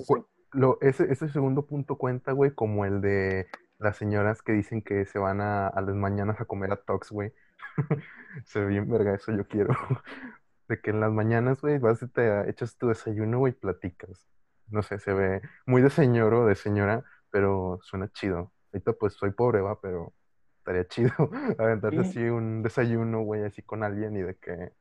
[0.07, 3.47] Cu- lo, ese, ese segundo punto cuenta, güey, como el de
[3.85, 7.11] las señoras que dicen que se van a, a las mañanas a comer a Tox,
[7.13, 7.33] güey.
[8.47, 9.75] Se ve bien verga, eso yo quiero.
[10.69, 14.27] De que en las mañanas, güey, vas y te echas tu desayuno, güey, y platicas.
[14.69, 18.53] No sé, se ve muy de señor o de señora, pero suena chido.
[18.73, 20.15] Ahorita pues soy pobre, va, pero
[20.59, 21.13] estaría chido
[21.59, 22.11] aventarte Sí.
[22.11, 24.73] así un desayuno, güey, así con alguien y de que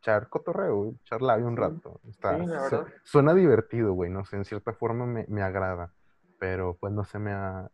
[0.00, 2.00] echar cotorreo, güey, echar labio un rato.
[2.08, 2.36] Está,
[2.68, 5.94] Sí, suena divertido, güey, no sé, en cierta forma me, me agrada,
[6.38, 7.70] pero pues no se me ha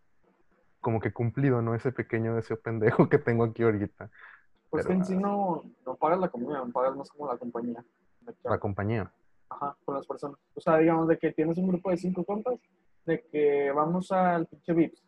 [0.80, 1.74] como que cumplido, ¿no?
[1.74, 4.10] Ese pequeño deseo pendejo que tengo aquí ahorita,
[4.70, 7.84] Pues que Pero, en sí no, no pagas la comida, pagas más como la compañía.
[8.44, 9.12] la compañía.
[9.48, 10.38] Ajá, con las personas.
[10.54, 12.58] O sea, digamos de que tienes un grupo de cinco compas,
[13.06, 15.02] de que vamos al pinche Vips,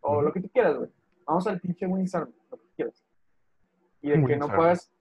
[0.00, 0.90] o lo que tú quieras, güey.
[1.26, 3.04] Vamos al pinche Wings Army, lo que quieras.
[4.02, 4.92] Y de que no pagas,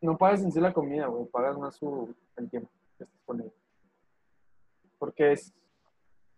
[0.00, 3.40] no pagas en sí la comida, güey, pagas más su, el tiempo que estés con
[3.40, 3.54] ellos.
[4.98, 5.54] Porque es,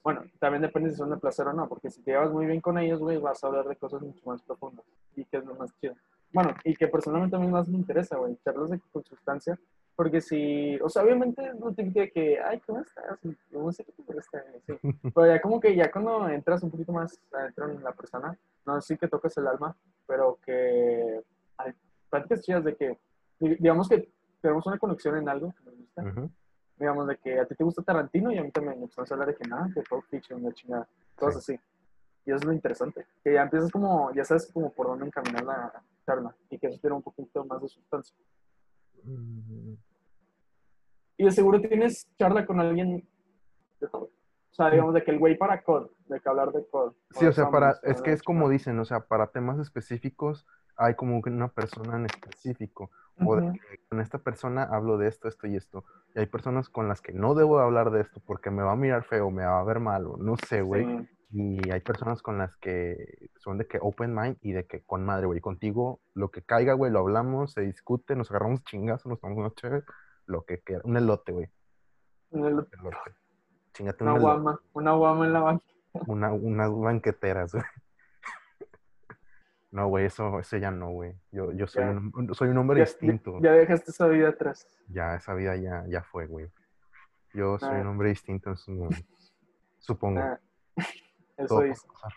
[0.08, 2.62] bueno, también depende si son de placer o no, porque si te llevas muy bien
[2.62, 5.54] con ellos, güey, vas a hablar de cosas mucho más profundas y que es lo
[5.54, 5.94] más chido.
[6.32, 9.58] Bueno, y que personalmente a mí más me interesa, güey, charlas de con sustancia,
[9.94, 13.18] porque si, o sea, obviamente lo típico de que, ay, ¿cómo estás?
[13.50, 14.72] No sé qué te molesta, sí.
[15.14, 18.80] Pero ya como que ya cuando entras un poquito más adentro en la persona, no
[18.80, 21.20] sé que tocas el alma, pero que
[21.58, 21.72] hay
[22.08, 22.98] prácticas chidas de que,
[23.40, 24.08] di- digamos que
[24.40, 26.30] tenemos una conexión en algo que nos gusta, Ujú.
[26.78, 29.28] Digamos de que a ti te gusta Tarantino y a mí también, empezamos a hablar
[29.28, 31.58] de que nada, que Pulp Fiction, la chingada, cosas así.
[32.24, 35.44] Y eso es lo interesante, que ya empiezas como, ya sabes como por dónde encaminar
[35.44, 38.16] la charla y que eso tiene un poquito más de sustancia.
[39.02, 39.74] Mm,
[41.16, 43.08] Y de seguro tienes charla con alguien
[43.80, 44.10] de todo.
[44.50, 46.92] O sea, digamos, de que el güey para COD, de que hablar de COD.
[47.12, 50.46] Sí, o sea, para, es que es como dicen, o sea, para temas específicos
[50.78, 52.90] hay como una persona en específico,
[53.24, 53.52] o de Ujú.
[53.52, 57.00] que con esta persona hablo de esto, esto y esto, y hay personas con las
[57.00, 59.64] que no debo hablar de esto porque me va a mirar feo, me va a
[59.64, 61.08] ver mal, o no sé, güey, Sí.
[61.64, 65.04] y hay personas con las que son de que open mind y de que con
[65.04, 69.20] madre, güey, contigo lo que caiga, güey, lo hablamos, se discute, nos agarramos chingas, nos
[69.20, 69.82] tomamos una chévere,
[70.26, 71.48] lo que quiera, un elote, güey,
[72.30, 72.68] el- elote,
[73.72, 75.64] chingate Una un elote, guama, una guama en la banca.
[76.06, 77.64] una, unas banqueteras, güey.
[79.70, 81.14] No, güey, eso, eso ya no, güey.
[81.30, 81.90] Yo, yo soy Ya.
[81.90, 83.38] un, soy un hombre Ya, distinto.
[83.40, 84.66] ya, dejaste esa vida atrás.
[84.88, 86.46] Ya, esa vida ya, ya fue, güey.
[87.34, 87.80] Yo soy Ah.
[87.82, 89.34] un hombre distinto en su momentos.
[89.78, 90.20] Supongo.
[90.20, 90.40] Ah,
[91.36, 92.12] eso todo pasar.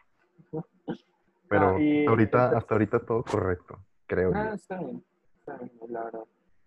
[1.50, 3.78] Pero y hasta ahorita, hasta ahorita todo correcto,
[4.08, 5.04] creo Ah, está bien.
[5.40, 6.24] Está bien, la verdad.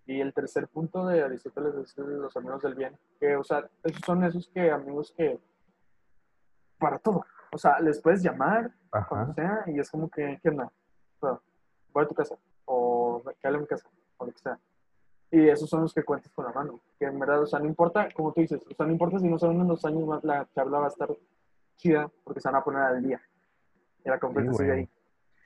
[0.07, 2.95] Y el tercer punto de Aristóteles es los amigos del bien.
[3.19, 5.41] Que, o sea, esos son esos que amigos que.
[6.85, 7.25] Para todo.
[7.51, 9.35] O sea, les puedes llamar cuando Ajá.
[9.35, 10.71] sea y es como que, ¿qué onda?
[11.19, 11.41] O sea,
[11.95, 12.37] voy a tu casa.
[12.67, 13.89] O quédale en mi casa.
[14.19, 14.59] O lo que sea.
[15.31, 16.79] Y esos son los que cuentas con la mano.
[16.99, 19.27] Que en verdad, o sea, no importa, como tú dices, o sea, no importa si
[19.31, 21.09] no son unos años más, la charla va a estar
[21.77, 23.23] chida porque se van a poner al día.
[24.05, 24.91] Y la confianza Sí, sigue ahí.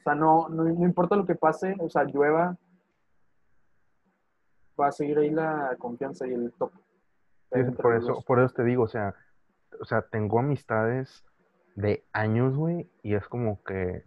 [0.00, 2.56] O sea, no, no, no importa lo que pase, o sea, llueva,
[4.80, 6.78] va a seguir ahí la confianza y el toque.
[7.52, 9.14] Sí, por eso, por eso te digo, o sea,
[9.80, 11.24] o sea, tengo amistades
[11.78, 14.02] de años, güey, y es como que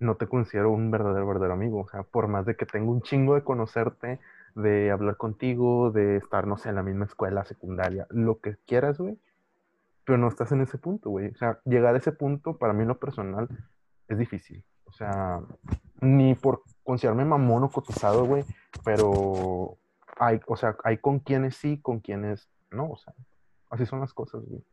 [0.00, 1.82] no te considero un verdadero, verdadero amigo.
[1.82, 4.18] O sea, por más de que tengo un chingo de conocerte,
[4.56, 8.98] de hablar contigo, de estar, no sé, en la misma escuela, secundaria, lo que quieras,
[8.98, 9.16] güey,
[10.04, 11.28] pero no estás en ese punto, güey.
[11.28, 13.48] O sea, llegar a ese punto, para mí lo personal,
[14.08, 14.64] es difícil.
[14.86, 15.40] O sea,
[16.00, 18.44] ni por considerarme mamón o cotizado, güey,
[18.84, 19.78] pero
[20.18, 23.14] hay, o sea, hay con quienes sí, con quienes no, o sea,
[23.70, 24.64] así son las cosas, güey.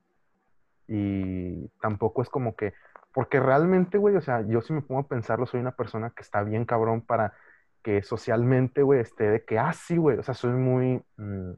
[0.88, 2.74] Y tampoco es como que,
[3.14, 6.22] porque realmente, güey, o sea, yo si me pongo a pensarlo, soy una persona que
[6.22, 7.34] está bien cabrón para
[7.84, 11.54] que socialmente, güey, esté de que, ah, sí, güey, o sea, soy muy, mm,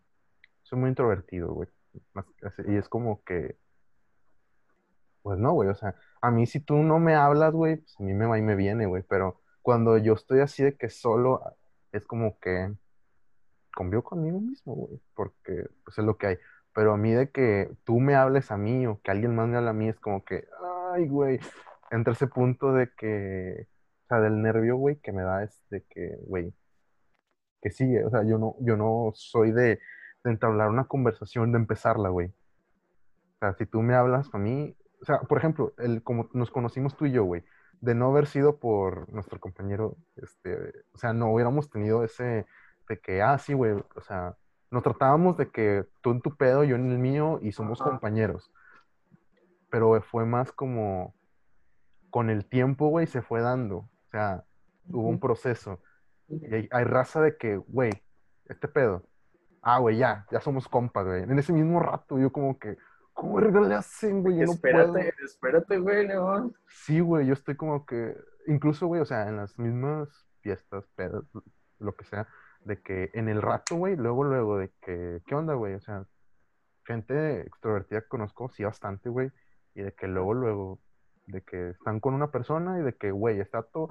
[0.64, 1.70] soy muy introvertido, güey.
[2.68, 3.58] Y es como que,
[5.22, 8.04] pues no, güey, o sea, a mí si tú no me hablas, güey, pues a
[8.04, 11.42] mí me va y me viene, güey, pero cuando yo estoy así de que solo,
[11.92, 12.74] es como que
[13.74, 16.38] convivo conmigo mismo, güey, porque pues es lo que hay.
[16.74, 19.58] Pero a mí de que tú me hables a mí o que alguien más me
[19.58, 20.48] hable a mí es como que,
[20.94, 21.40] ay, güey,
[21.92, 23.68] entra ese punto de que,
[24.06, 26.54] o sea, del nervio, güey, que me da es de que, güey,
[27.62, 29.80] que sigue, o sea, yo no, yo no soy de,
[30.26, 32.28] entablar una conversación, de empezarla, güey.
[32.28, 36.52] O sea, si tú me hablas a mí, o sea, por ejemplo, el, como nos
[36.52, 37.44] conocimos tú y yo, güey,
[37.82, 40.56] de no haber sido por nuestro compañero, este,
[40.94, 42.46] o sea, no hubiéramos tenido ese,
[42.90, 44.36] de que, ah, sí, güey, o sea,
[44.72, 47.92] nos tratábamos de que tú en tu pedo, yo en el mío, y somos Ajá.
[47.92, 48.52] compañeros.
[49.70, 51.16] Pero fue más como,
[52.10, 53.78] con el tiempo, güey, se fue dando.
[53.78, 54.44] O sea,
[54.88, 55.80] hubo un proceso.
[56.28, 57.92] Y hay, hay raza de que, güey,
[58.46, 59.04] este pedo.
[59.62, 61.24] Ah, güey, ya, ya somos compas, güey.
[61.24, 62.78] En ese mismo rato, yo como que,
[63.14, 64.38] ¿cómo le hacen, güey?
[64.38, 64.80] Yo no puedo.
[64.80, 66.56] espérate, espérate, güey, León.
[66.68, 68.16] Sí, güey, yo estoy como que,
[68.48, 71.24] incluso, güey, o sea, en las mismas fiestas, pedas,
[71.80, 72.28] lo que sea,
[72.66, 75.76] de que en el rato, güey, luego, luego, de que, ¿qué onda, güey?
[75.76, 76.06] O sea,
[76.86, 79.32] gente extrovertida que conozco, sí, bastante, güey,
[79.76, 80.80] y de que luego, luego,
[81.28, 83.90] de que están con una persona y de que, güey, está todo,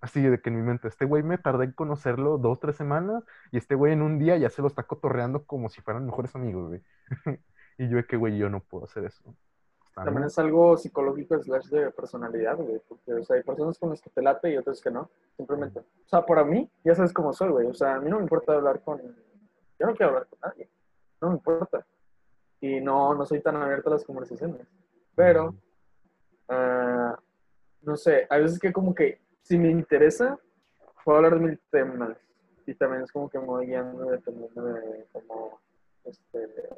[0.00, 3.24] así de que en mi mente, este güey me tardé en conocerlo dos, tres semanas,
[3.50, 6.34] y este güey en un día ya se lo está cotorreando como si fueran mejores
[6.34, 6.82] amigos, güey.
[7.78, 9.34] y yo de que, güey, yo no puedo hacer eso.
[10.04, 12.80] También es algo psicológico slash de personalidad, güey.
[12.88, 15.10] Porque, o sea, hay personas con las que te late y otras que no.
[15.36, 15.80] Simplemente.
[15.80, 17.66] O sea, para mí, ya sabes cómo soy, güey.
[17.66, 19.00] O sea, a mí no me importa hablar con.
[19.00, 20.68] Yo no quiero hablar con nadie.
[21.20, 21.86] No me importa.
[22.60, 24.66] Y no, no soy tan abierto a las conversaciones.
[25.14, 25.54] Pero,
[26.48, 27.18] ah,
[27.82, 30.38] no sé, hay veces que como que si me interesa,
[31.04, 32.16] puedo hablar de mil temas.
[32.66, 35.58] Y también es como que me voy guiando dependiendo de cómo,
[36.04, 36.68] este,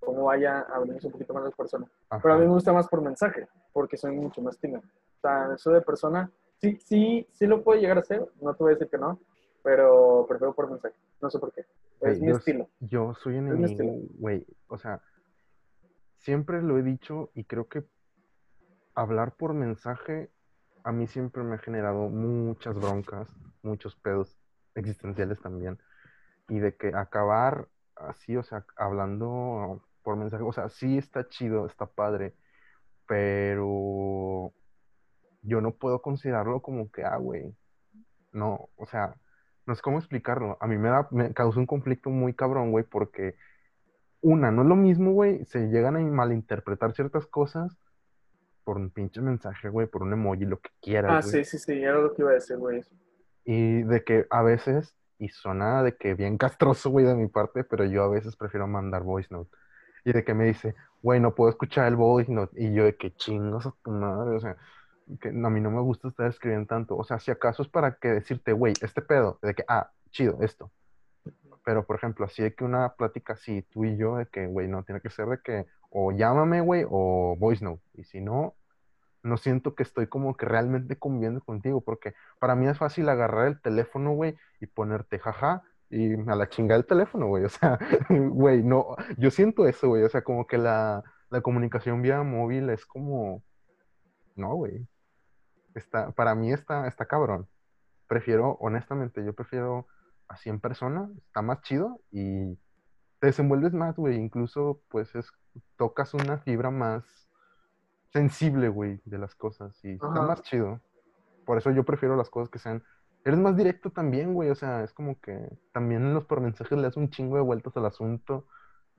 [0.00, 1.90] cómo vaya a abrirse un poquito más las personas.
[2.22, 4.80] Pero a mí me gusta más por mensaje, porque soy mucho más tímido.
[4.80, 8.64] O sea, eso de persona, sí, sí, sí lo puede llegar a hacer, no te
[8.64, 9.20] voy a decir que no,
[9.62, 10.94] pero prefiero por mensaje.
[11.20, 11.64] No sé por qué.
[12.00, 12.68] Es mi yo, estilo.
[12.80, 14.46] yo soy mi enemigo, güey.
[14.68, 15.02] O sea,
[16.16, 17.84] siempre lo he dicho y creo que
[18.94, 20.30] hablar por mensaje
[20.84, 23.28] a mí siempre me ha generado muchas broncas,
[23.62, 24.38] muchos pedos
[24.74, 25.78] existenciales también.
[26.48, 31.66] Y de que acabar así, o sea, hablando por mensaje, o sea, sí está chido,
[31.66, 32.34] está padre,
[33.06, 34.52] pero
[35.42, 37.54] yo no puedo considerarlo como que, ah, güey,
[38.32, 39.14] no, o sea,
[39.66, 40.58] no sé cómo explicarlo.
[40.60, 43.36] A mí me da, me causa un conflicto muy cabrón, güey, porque
[44.20, 47.78] una, no es lo mismo, güey, se llegan a malinterpretar ciertas cosas
[48.64, 51.44] por un pinche mensaje, güey, por un emoji, lo que quieras, Ah, güey.
[51.44, 52.82] sí, sí, sí, era lo que iba a decir, güey.
[53.44, 57.62] Y de que a veces, y suena de que bien castroso, güey, de mi parte,
[57.62, 59.56] pero yo a veces prefiero mandar voice note.
[60.04, 62.62] Y de que me dice, güey, no puedo escuchar el voice note.
[62.62, 64.56] Y yo de que chingos a tu madre, o sea,
[65.20, 66.96] que a mí no me gusta estar escribiendo tanto.
[66.96, 70.38] O sea, si acaso es para que decirte, güey, este pedo, de que, ah, chido,
[70.42, 70.70] esto.
[71.64, 74.68] Pero, por ejemplo, así de que una plática así, tú y yo, de que, güey,
[74.68, 77.82] no, tiene que ser de que o llámame, güey, o voice note.
[77.94, 78.54] Y si no,
[79.22, 83.48] no siento que estoy como que realmente conviviendo contigo, porque para mí es fácil agarrar
[83.48, 87.44] el teléfono, güey, y ponerte jaja, y a la chingada el teléfono, güey.
[87.44, 87.78] O sea,
[88.08, 90.04] güey, no, yo siento eso, güey.
[90.04, 93.42] O sea, como que la, la comunicación vía móvil es como,
[94.36, 94.86] no, güey.
[95.74, 97.48] Está, para mí está, está cabrón.
[98.06, 99.86] Prefiero, honestamente, yo prefiero
[100.28, 102.56] así en persona, está más chido y
[103.18, 104.16] te desenvuelves más, güey.
[104.16, 105.30] Incluso, pues, es,
[105.76, 107.28] tocas una fibra más
[108.12, 110.80] sensible, güey, de las cosas y está más chido.
[111.44, 112.82] Por eso yo prefiero las cosas que sean.
[113.24, 114.50] Eres más directo también, güey.
[114.50, 117.42] O sea, es como que también en los por mensajes le das un chingo de
[117.42, 118.46] vueltas al asunto.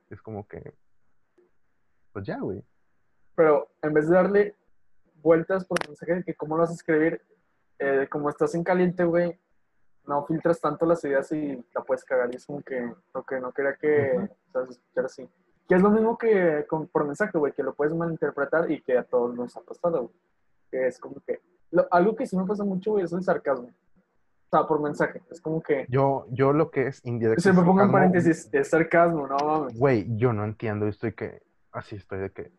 [0.10, 0.76] Es como que.
[2.14, 2.64] Pues ya, güey.
[3.36, 4.56] Pero en vez de darle
[5.24, 7.22] vueltas por mensaje de que cómo lo vas a escribir,
[7.80, 9.40] eh, como estás en caliente, güey,
[10.06, 12.30] no filtras tanto las ideas y la puedes cagar.
[12.32, 14.30] Y es como que, lo que no quería que Ujú.
[14.52, 15.30] sabes escuchar así.
[15.68, 18.98] Que es lo mismo que con, por mensaje, güey, que lo puedes malinterpretar y que
[18.98, 20.16] a todos nos ha pasado, güey.
[20.70, 21.42] Que es como que.
[21.72, 23.70] lo- algo que sí me pasa mucho, güey, es el sarcasmo.
[24.54, 25.22] O sea, por mensaje.
[25.32, 25.86] Es como que.
[25.88, 27.42] Yo, yo lo que es indirecto.
[27.42, 29.80] Se me pongo en paréntesis, es sarcasmo, no mames.
[29.80, 30.88] Güey, yo no entiendo.
[30.88, 31.42] Estoy que.
[31.72, 32.52] Así estoy de que.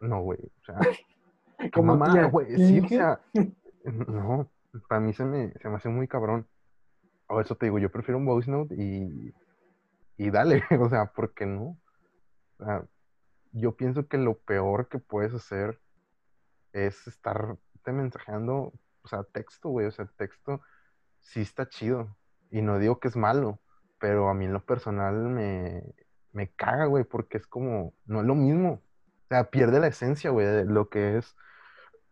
[0.00, 0.38] No, güey.
[0.38, 0.78] O sea,
[1.72, 2.48] Como mamá, güey.
[2.48, 3.20] ¿qué Sí, o sea.
[4.08, 4.50] No.
[4.90, 6.46] Para mí se me, se me hace muy cabrón.
[7.28, 9.34] O eso te digo, yo prefiero un voice note y.
[10.18, 10.62] Y dale.
[10.80, 11.78] O sea, ¿por qué no?
[12.58, 12.84] O sea,
[13.52, 15.80] yo pienso que lo peor que puedes hacer
[16.74, 20.60] es estarte mensajeando, o sea, texto, güey, o sea, texto
[21.20, 22.16] sí está chido.
[22.50, 23.60] Y no digo que es malo,
[23.98, 25.82] pero a mí en lo personal me,
[26.32, 28.82] me caga, güey, porque es como, no es lo mismo.
[29.24, 31.36] O sea, pierde la esencia, güey, de lo que es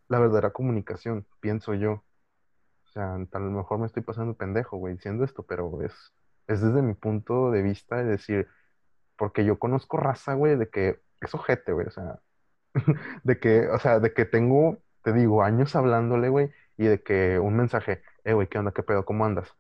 [0.09, 2.05] la verdadera comunicación, pienso yo.
[2.87, 6.15] O sea, a lo mejor me estoy pasando pendejo, güey, diciendo esto, pero es,
[6.47, 8.49] es desde mi punto de vista de decir,
[9.17, 12.21] porque yo conozco raza, güey, de que es ojete, güey, o sea,
[13.25, 17.39] de que, o sea, de que tengo, te digo, años hablándole, güey, y de que
[17.39, 18.73] un mensaje, eh, güey, ¿qué onda?
[18.73, 19.07] ¿Qué pedo?
[19.07, 19.57] ¿Cómo andas?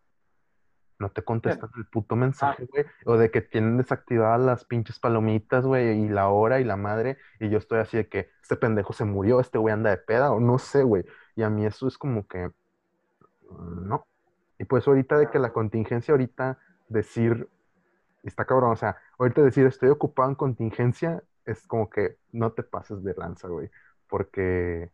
[0.98, 5.64] No te contestan el puto mensaje, güey, o de que tienen desactivadas las pinches palomitas,
[5.64, 8.92] güey, y la hora y la madre, y yo estoy así de que este pendejo
[8.92, 11.88] se murió, este güey anda de peda, o no sé, güey, y a mí eso
[11.88, 12.48] es como que,
[13.48, 14.06] mm, no.
[14.58, 16.58] Y pues ahorita de que la contingencia, ahorita
[16.88, 17.48] decir,
[18.22, 22.64] está cabrón, o sea, ahorita decir estoy ocupado en contingencia es como que no te
[22.64, 23.70] pases de lanza, güey,
[24.08, 24.90] porque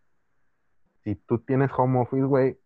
[1.02, 2.58] si tú tienes home office, güey,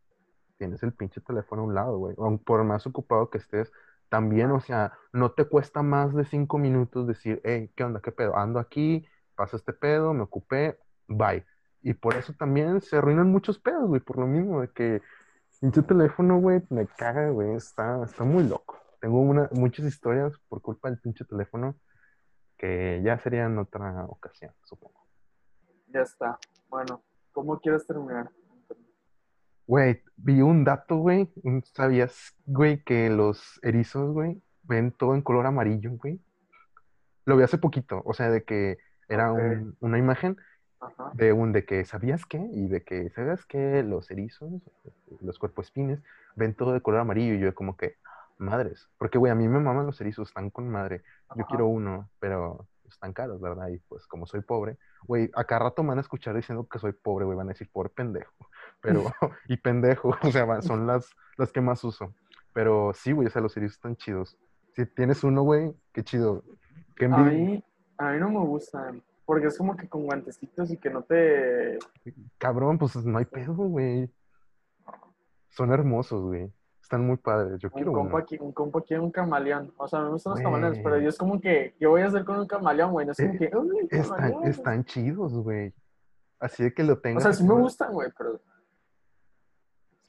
[0.58, 3.72] tienes el pinche teléfono a un lado, güey, por más ocupado que estés,
[4.08, 8.00] también, o sea, no te cuesta más de cinco minutos decir, hey, ¿qué onda?
[8.00, 8.36] ¿Qué pedo?
[8.36, 11.44] Ando aquí, pasa este pedo, me ocupé, bye.
[11.82, 15.02] Y por eso también se arruinan muchos pedos, güey, por lo mismo de que
[15.60, 18.78] pinche teléfono, güey, me caga, güey, está, está muy loco.
[19.00, 21.76] Tengo una, muchas historias por culpa del pinche teléfono
[22.56, 25.06] que ya sería en otra ocasión, supongo.
[25.86, 26.38] Ya está.
[26.68, 27.02] Bueno,
[27.32, 28.30] ¿cómo quieres terminar?
[29.68, 31.28] Güey, vi un dato, güey.
[31.74, 36.20] ¿Sabías, güey, que los erizos, güey, ven todo en color amarillo, güey?
[37.26, 38.78] Lo vi hace poquito, o sea, de que
[39.10, 40.38] era un- una imagen
[40.80, 41.10] Ajá.
[41.12, 44.50] de un de que sabías qué y de que sabías que los erizos,
[45.20, 46.00] los cuerpoespines,
[46.34, 47.96] ven todo de color amarillo y yo como que,
[48.38, 51.02] madres, porque güey, a mí me maman los erizos, están con madre.
[51.36, 51.46] Yo Ajá.
[51.48, 53.68] quiero uno, pero están caros, ¿verdad?
[53.68, 56.78] Y pues como soy pobre, güey, a cada rato me van a escuchar diciendo que
[56.78, 58.32] soy pobre, güey, van a decir pobre pendejo.
[58.80, 59.04] Pero,
[59.48, 62.14] y pendejo, o sea, son las, las que más uso.
[62.52, 64.38] Pero sí, güey, o sea, los erizos están chidos.
[64.74, 66.44] Si tienes uno, güey, qué chido.
[66.96, 67.62] Qué A mí,
[67.98, 69.02] a mí no me gustan.
[69.24, 71.78] Porque es como que con guantecitos y que no te.
[72.38, 74.10] Cabrón, pues no hay pedo, güey.
[75.50, 76.50] Son hermosos, güey.
[76.88, 77.58] Están muy padres.
[77.60, 78.22] Yo Un quiero compa, uno.
[78.24, 79.74] aquí, un compa quiere un camaleón.
[79.76, 81.74] O sea, me gustan los camaleones, pero yo es como que.
[81.78, 83.04] ¿Qué voy a hacer con un camaleón, güey?
[83.04, 83.54] No es como Eh, que.
[83.54, 84.44] "Uy, Están, camaleón".
[84.46, 85.74] están chidos, güey.
[86.40, 87.24] Así de que lo O tengas.
[87.24, 88.40] sea, sí me gustan, güey, pero.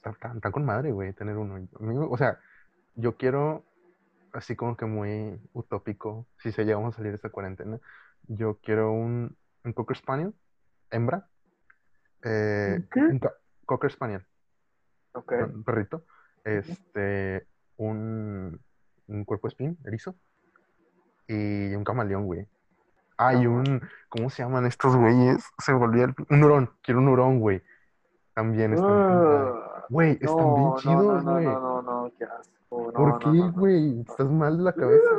[0.02, 1.68] Está, está- con madre, güey, tener uno.
[2.10, 2.38] O sea,
[2.94, 3.66] yo quiero,
[4.32, 7.78] así como que muy utópico, si se llegamos a salir de esta cuarentena,
[8.26, 10.32] yo quiero un, un Cocker Spaniel,
[10.90, 11.28] hembra.
[12.22, 13.00] eh, ¿Un qué?
[13.00, 13.34] un ca-
[13.66, 14.24] Cocker Spaniel,
[15.12, 15.32] Ok.
[15.52, 16.04] un perrito.
[16.44, 18.60] Este, un,
[19.08, 20.14] un cuerpo espín, erizo,
[21.28, 22.46] y un camaleón, güey.
[23.16, 23.48] Ah, y Ajá.
[23.50, 25.44] un, ¿cómo se llaman estos güeyes?
[25.58, 27.62] Se me olvidó el, un hurón, quiero un hurón, güey.
[28.34, 28.88] También están.
[28.90, 31.44] Ah, Güey, están bien no, no, no, chidos, no, güey.
[31.46, 32.86] no, no, no, qué asco.
[32.86, 34.00] No, ¿Por qué, güey?
[34.00, 35.10] Estás mal de la cabeza.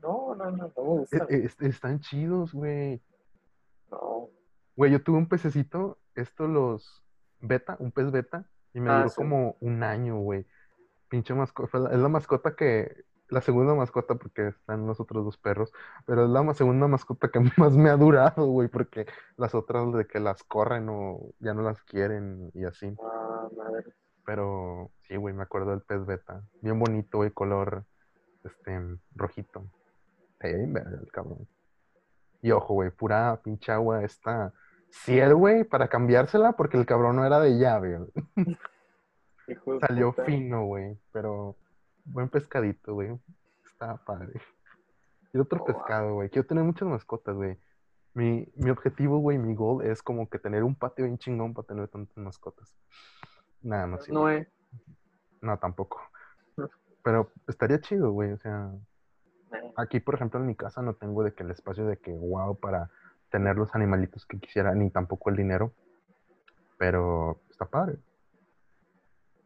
[0.00, 3.02] No, no, no, no E- e- est- están chidos, güey.
[3.90, 4.28] No.
[4.76, 7.04] Güey, yo tuve un pececito, esto los
[7.40, 9.16] beta, un pez beta, y me Ah, duró sí.
[9.16, 10.46] como un año, güey.
[11.08, 15.72] Pinche mascota, es la mascota que, la segunda mascota porque están los otros dos perros,
[16.06, 19.06] pero es la segunda mascota que más me ha durado, güey, porque
[19.36, 22.94] las otras de que las corren o ya no las quieren y así.
[23.02, 23.84] Ah, madre.
[24.26, 26.42] Pero sí, güey, me acuerdo del pez beta.
[26.60, 27.84] Bien bonito, güey, color
[28.42, 28.80] este
[29.14, 29.64] rojito.
[30.40, 31.48] Verga el cabrón.
[32.42, 34.52] Y ojo, güey, pura pinche agua esta
[35.02, 37.98] ciel, güey, para cambiársela porque el cabrón no era de llave.
[39.48, 40.24] Hijo de Salió puta.
[40.24, 41.56] fino, güey, pero
[42.04, 43.18] buen pescadito, güey.
[43.66, 44.40] Estaba padre.
[45.32, 46.30] Y otro Oh, pescado, güey.
[46.30, 47.58] Quiero tener muchas mascotas, güey.
[48.14, 51.66] Mi, mi objetivo, güey, mi goal es como que tener un patio bien chingón para
[51.66, 52.74] tener tantas mascotas.
[53.60, 54.12] Nada, no, sí.
[54.12, 54.48] No, eh.
[55.40, 56.00] No, tampoco.
[57.02, 58.30] Pero estaría chido, güey.
[58.32, 58.72] O sea,
[59.52, 59.72] eh.
[59.76, 62.56] aquí, por ejemplo, en mi casa no tengo de que el espacio de que, wow,
[62.58, 62.90] para
[63.34, 65.72] tener los animalitos que quisiera, ni tampoco el dinero.
[66.78, 67.98] Pero está padre.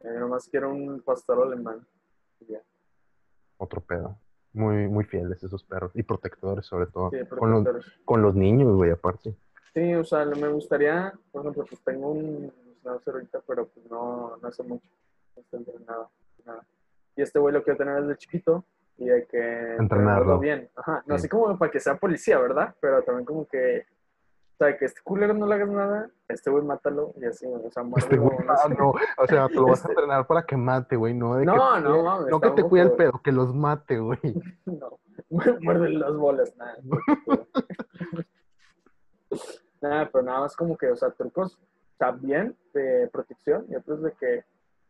[0.01, 1.87] Eh, nomás quiero un pastor alemán.
[2.41, 2.61] Y ya.
[3.57, 4.19] Otro pedo.
[4.53, 5.91] Muy, muy fieles esos perros.
[5.95, 7.09] Y protectores, sobre todo.
[7.09, 8.01] Sí, con, los, protectores.
[8.05, 9.35] con los niños, güey, aparte.
[9.73, 14.37] Sí, o sea, me gustaría, por ejemplo, pues tengo un schnauzer ahorita, pero pues no,
[14.37, 14.87] no hace mucho.
[15.35, 16.11] No está entrenado.
[16.45, 16.67] Nada.
[17.17, 18.67] Y este güey lo quiero tener desde chiquito
[18.99, 20.39] y de que Entrenarlo.
[20.39, 20.69] bien.
[20.77, 21.03] Ajá.
[21.07, 21.21] No Sí.
[21.21, 22.75] así como para que sea policía, ¿verdad?
[22.81, 23.87] Pero también como que,
[24.55, 27.59] o sea, que este culero no le hagas nada, este güey mátalo y así, o
[27.71, 30.27] sea, Este muérdelo, güey, no ah, no, o sea, te lo vas a Este- entrenar
[30.27, 32.93] para que mate, güey, no de No, que, no, mames, no que te cuide el
[32.93, 34.19] pedo, que los mate, güey.
[34.67, 34.99] No,
[35.61, 36.77] muerde las bolas, nada.
[39.81, 41.59] nada, pero nada más como que, o sea, trucos,
[42.21, 44.45] bien de protección y otros de que,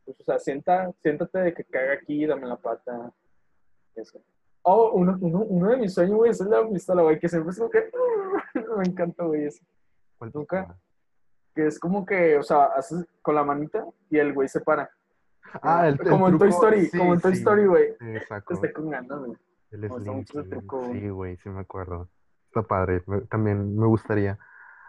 [0.04, 3.12] pues, o sea, sienta, siéntate de que caiga aquí, dame la pata.
[4.00, 4.20] Eso.
[4.62, 7.28] Oh, uno, uno, uno de mis sueños, güey, es el de la pistola, güey, que
[7.28, 7.90] siempre es como que,
[8.76, 9.64] me encanta, güey, eso.
[10.18, 10.76] ¿Cuál Nunca.
[11.54, 14.90] Que es como que, o sea, haces con la manita y el güey se para.
[15.62, 17.96] Ah, el, el como en Toy Story, sí, como en Toy sí, Story, güey.
[18.00, 18.54] exacto.
[18.54, 19.32] Esté con ganas, güey.
[19.70, 21.00] El me gusta mucho ese Slinky, truco, güey.
[21.00, 22.08] Sí, güey, sí me acuerdo.
[22.46, 24.38] Está padre, me- también me gustaría.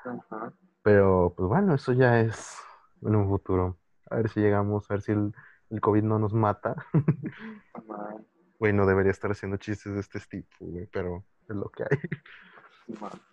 [0.05, 0.53] Ajá.
[0.83, 2.57] Pero, pues bueno, eso ya es
[3.01, 3.77] en un futuro.
[4.09, 5.33] A ver si llegamos, a ver si el,
[5.69, 6.75] el COVID no nos mata.
[8.59, 11.97] Güey, no debería estar haciendo chistes de este tipo, güey, pero es lo que hay.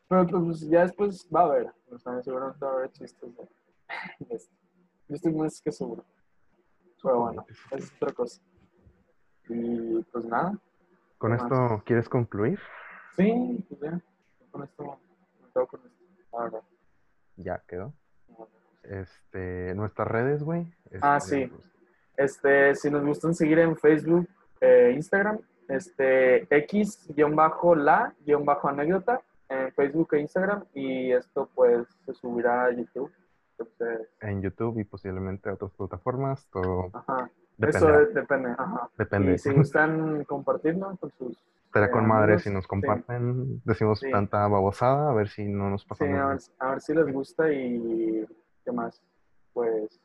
[0.08, 3.48] Pero pues ya después va a haber, o sea, seguramente va a haber chistes de,
[4.26, 4.54] de esto.
[5.08, 6.04] Yo estoy más que seguro.
[7.02, 8.40] Pero bueno, es otra cosa.
[9.48, 10.58] Y pues nada,
[11.18, 12.58] ¿Con esto quieres concluir?
[13.16, 14.00] sí, pues ya,
[14.50, 15.00] con esto,
[15.42, 16.62] me quedo con esto, la verdad.
[17.36, 17.94] Ya quedó.
[18.82, 20.72] Este, nuestras redes, güey.
[21.00, 21.52] Ah, Este, sí.
[21.52, 21.62] pues,
[22.16, 24.28] Este, si nos gustan seguir en Facebook,
[24.60, 25.38] eh, Instagram,
[25.68, 33.10] este, X-la-anécdota en Facebook e Instagram y esto pues se subirá a YouTube.
[33.58, 37.30] Entonces, en YouTube y posiblemente a otras plataformas, todo ajá.
[37.56, 37.78] depende.
[37.78, 38.90] Eso de- depende, ajá.
[38.98, 39.32] Depende.
[39.34, 41.42] Y si gustan compartirlo con sus...
[41.66, 42.68] Estará eh, con madre amigos, si nos sí.
[42.68, 44.10] comparten, decimos Sí.
[44.10, 46.18] tanta babosada, a ver si no nos Sí, pasamos.
[46.18, 48.26] a ver, a ver si les gusta y
[48.64, 49.00] qué más.
[49.54, 49.98] Pues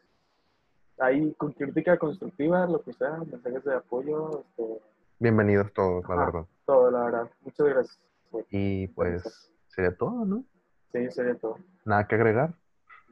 [1.01, 4.81] ahí con crítica constructiva, lo que sea, mensajes de apoyo, este,
[5.19, 6.25] Bienvenidos todos, la Ajá.
[6.25, 6.45] verdad.
[6.65, 7.31] todo, la verdad.
[7.41, 7.99] Muchas gracias.
[8.31, 8.45] güey.
[8.49, 10.43] Y pues sería todo, ¿no?
[10.91, 11.57] Sí, sería todo.
[11.85, 12.53] Nada que agregar.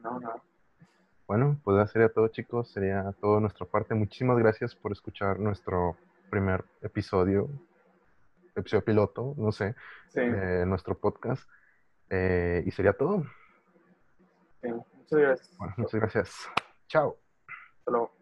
[0.02, 0.42] No, nada.
[1.28, 2.68] Bueno, pues ya sería todo, chicos.
[2.72, 3.94] Sería todo de nuestra parte.
[3.94, 5.96] Muchísimas gracias por escuchar nuestro
[6.30, 7.48] primer episodio,
[8.56, 9.74] episodio piloto, no sé,
[10.08, 11.48] Sí, de nuestro podcast.
[12.08, 13.22] Eh, y sería todo.
[14.62, 14.68] sí.
[14.68, 15.56] Muchas gracias.
[15.58, 16.48] Bueno, muchas gracias.
[16.88, 17.16] Chao.
[17.90, 18.19] Luego.